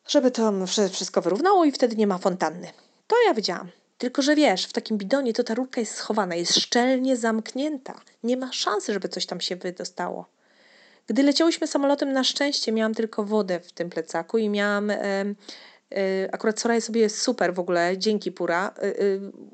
[0.06, 0.52] żeby to
[0.92, 2.68] wszystko wyrównało i wtedy nie ma fontanny.
[3.06, 3.70] To ja wiedziałam.
[3.98, 8.00] Tylko, że wiesz, w takim bidonie to ta rurka jest schowana, jest szczelnie zamknięta.
[8.22, 10.26] Nie ma szansy, żeby coś tam się wydostało.
[11.06, 14.90] Gdy leciałyśmy samolotem, na szczęście miałam tylko wodę w tym plecaku i miałam.
[14.90, 15.34] E, e,
[16.32, 18.74] akurat Soraya sobie jest super w ogóle, dzięki Pura.
[18.78, 18.92] E,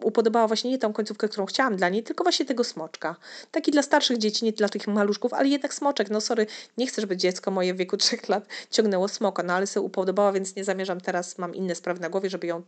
[0.05, 3.17] upodobała właśnie nie tą końcówkę, którą chciałam dla niej, tylko właśnie tego smoczka.
[3.51, 6.11] Taki dla starszych dzieci, nie dla tych maluszków, ale jednak smoczek.
[6.11, 6.47] No sorry,
[6.79, 10.33] nie chcę, żeby dziecko moje w wieku trzech lat ciągnęło smoka, no ale sobie upodobała,
[10.33, 12.63] więc nie zamierzam teraz, mam inne sprawy na głowie, żeby ją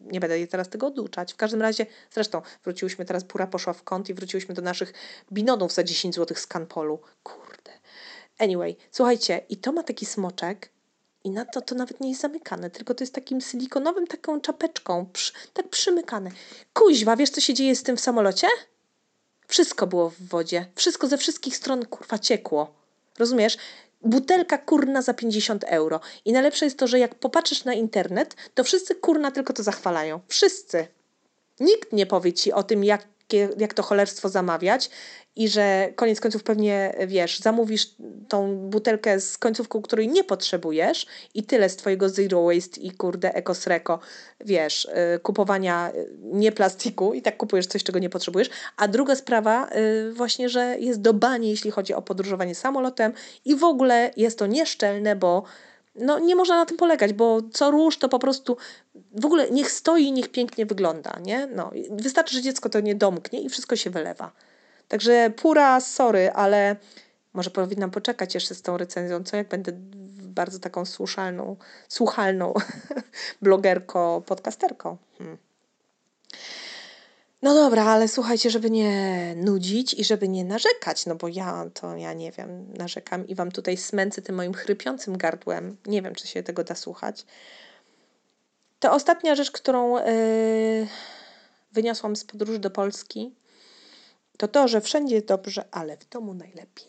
[0.00, 1.32] nie będę jej teraz tego oduczać.
[1.32, 4.92] W każdym razie, zresztą wróciłyśmy teraz, pura poszła w kąt i wróciłyśmy do naszych
[5.32, 6.98] binonów za 10 zł z Canpolu.
[7.22, 7.72] Kurde.
[8.38, 10.70] Anyway, słuchajcie, i to ma taki smoczek
[11.24, 15.06] i na to to nawet nie jest zamykane, tylko to jest takim silikonowym, taką czapeczką,
[15.52, 16.30] tak przymykane.
[16.74, 18.46] Kuźwa, wiesz co się dzieje z tym w samolocie?
[19.46, 20.66] Wszystko było w wodzie.
[20.74, 22.74] Wszystko ze wszystkich stron kurwa ciekło.
[23.18, 23.56] Rozumiesz?
[24.06, 26.00] Butelka kurna za 50 euro.
[26.24, 30.20] I najlepsze jest to, że jak popatrzysz na internet, to wszyscy kurna tylko to zachwalają.
[30.28, 30.86] Wszyscy.
[31.60, 33.06] Nikt nie powie ci o tym, jak,
[33.58, 34.90] jak to cholerstwo zamawiać
[35.36, 37.88] i że koniec końców pewnie, wiesz, zamówisz
[38.28, 43.34] tą butelkę z końcówką, której nie potrzebujesz i tyle z twojego zero waste i kurde
[43.34, 43.98] ekosreko,
[44.40, 48.50] wiesz, y, kupowania y, nie plastiku i tak kupujesz coś, czego nie potrzebujesz.
[48.76, 53.12] A druga sprawa y, właśnie, że jest do bani, jeśli chodzi o podróżowanie samolotem
[53.44, 55.42] i w ogóle jest to nieszczelne, bo
[55.98, 58.56] no nie można na tym polegać, bo co róż to po prostu
[59.12, 61.46] w ogóle niech stoi, niech pięknie wygląda, nie?
[61.46, 64.32] No, wystarczy, że dziecko to nie domknie i wszystko się wylewa.
[64.88, 66.76] Także pura, sorry, ale
[67.32, 69.72] może powinnam poczekać jeszcze z tą recenzją, co jak będę
[70.22, 71.56] bardzo taką słuszalną,
[71.88, 72.54] słuchalną
[73.42, 74.96] blogerko, podcasterką.
[75.18, 75.38] Hmm.
[77.42, 81.96] No dobra, ale słuchajcie, żeby nie nudzić i żeby nie narzekać, no bo ja to
[81.96, 85.76] ja nie wiem, narzekam i wam tutaj smęcę tym moim chrypiącym gardłem.
[85.86, 87.26] Nie wiem, czy się tego da słuchać.
[88.78, 90.86] To ostatnia rzecz, którą yy,
[91.72, 93.34] wyniosłam z podróży do Polski,
[94.36, 96.86] to to, że wszędzie dobrze, ale w domu najlepiej.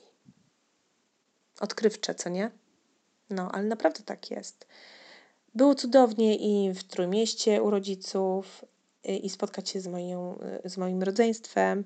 [1.59, 2.51] Odkrywcze, co nie?
[3.29, 4.67] No, ale naprawdę tak jest.
[5.55, 8.65] Było cudownie i w Trójmieście u rodziców,
[9.15, 11.85] i spotkać się z, moją, y, z moim rodzeństwem.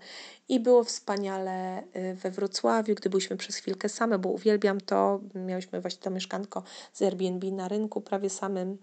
[0.49, 5.19] I było wspaniale y, we Wrocławiu, gdy byliśmy przez chwilkę same, bo uwielbiam to.
[5.35, 6.63] Miałyśmy właśnie to mieszkanko
[6.93, 8.77] z Airbnb na rynku prawie samym.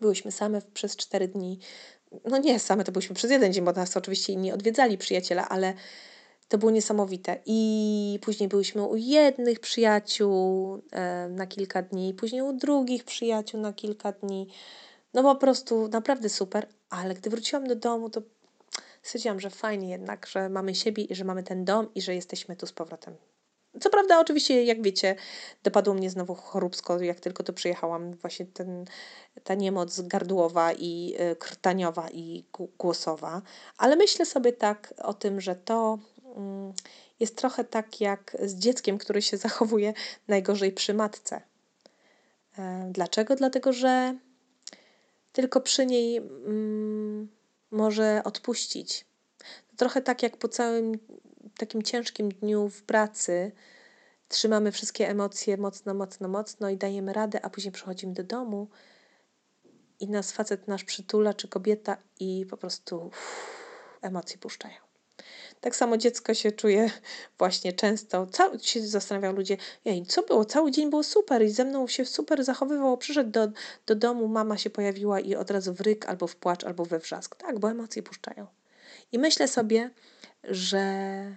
[0.00, 1.58] Byłyśmy same przez cztery dni
[2.24, 5.74] no nie same to byliśmy przez jeden dzień, bo nas oczywiście inni odwiedzali przyjaciela, ale
[6.48, 7.38] to było niesamowite.
[7.46, 13.72] I później byliśmy u jednych przyjaciół e, na kilka dni, później u drugich przyjaciół na
[13.72, 14.48] kilka dni.
[15.14, 18.22] No po prostu naprawdę super, ale gdy wróciłam do domu, to
[19.02, 22.56] stwierdziłam, że fajnie jednak, że mamy siebie i że mamy ten dom i że jesteśmy
[22.56, 23.16] tu z powrotem.
[23.80, 25.16] Co prawda, oczywiście, jak wiecie,
[25.62, 28.84] dopadło mnie znowu choróbsko, jak tylko to przyjechałam, właśnie ten,
[29.44, 32.44] ta niemoc gardłowa i y, krtaniowa i
[32.78, 33.42] głosowa,
[33.78, 35.98] ale myślę sobie tak o tym, że to
[36.36, 36.72] mm,
[37.20, 39.94] jest trochę tak jak z dzieckiem, które się zachowuje
[40.28, 41.40] najgorzej przy matce.
[42.58, 43.36] E, dlaczego?
[43.36, 44.18] Dlatego, że
[45.32, 47.28] tylko przy niej mm,
[47.70, 49.06] może odpuścić.
[49.76, 50.98] Trochę tak jak po całym
[51.56, 53.52] takim ciężkim dniu w pracy
[54.28, 58.68] trzymamy wszystkie emocje mocno, mocno, mocno i dajemy radę, a później przychodzimy do domu
[60.00, 64.91] i nas facet nasz przytula, czy kobieta i po prostu uff, emocje puszczają.
[65.62, 66.90] Tak samo dziecko się czuje
[67.38, 68.26] właśnie często.
[68.26, 70.44] Cały, się zastanawiają ludzie, jej, co było?
[70.44, 72.96] Cały dzień było super i ze mną się super zachowywało.
[72.96, 73.48] Przyszedł do,
[73.86, 76.98] do domu, mama się pojawiła i od razu w ryk, albo w płacz, albo we
[76.98, 77.36] wrzask.
[77.36, 78.46] Tak, bo emocje puszczają.
[79.12, 79.90] I myślę sobie,
[80.44, 81.36] że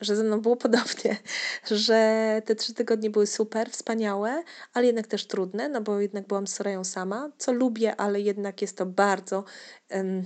[0.00, 1.16] że ze mną było podobnie,
[1.70, 4.42] że te trzy tygodnie były super, wspaniałe,
[4.72, 8.62] ale jednak też trudne, no bo jednak byłam z Sorają sama, co lubię, ale jednak
[8.62, 9.44] jest to bardzo
[9.90, 10.22] um,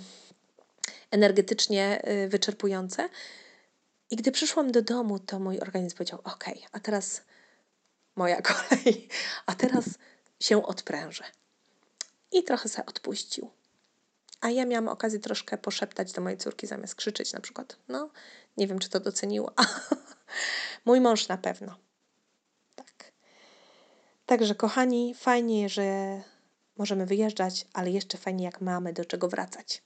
[1.10, 3.08] energetycznie y, wyczerpujące.
[4.10, 7.22] I gdy przyszłam do domu, to mój organizm powiedział: OK, a teraz
[8.16, 9.08] moja kolej.
[9.46, 9.84] A teraz
[10.40, 11.24] się odprężę.
[12.32, 13.50] I trochę sobie odpuścił.
[14.40, 17.76] A ja miałam okazję troszkę poszeptać do mojej córki zamiast krzyczeć na przykład.
[17.88, 18.10] No,
[18.56, 19.52] nie wiem, czy to doceniła.
[20.84, 21.76] Mój mąż na pewno.
[22.74, 23.12] Tak.
[24.26, 26.20] Także, kochani, fajnie, że
[26.76, 29.82] możemy wyjeżdżać, ale jeszcze fajnie, jak mamy do czego wracać.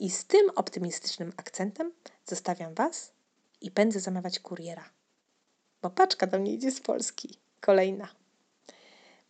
[0.00, 1.92] I z tym optymistycznym akcentem
[2.26, 3.12] zostawiam Was
[3.60, 4.90] i pędzę zamawiać kuriera.
[5.82, 7.38] Bo paczka do mnie idzie z Polski.
[7.60, 8.08] Kolejna.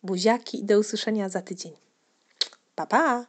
[0.03, 1.73] Buziaki i do usłyszenia za tydzień.
[2.75, 3.27] Pa, pa!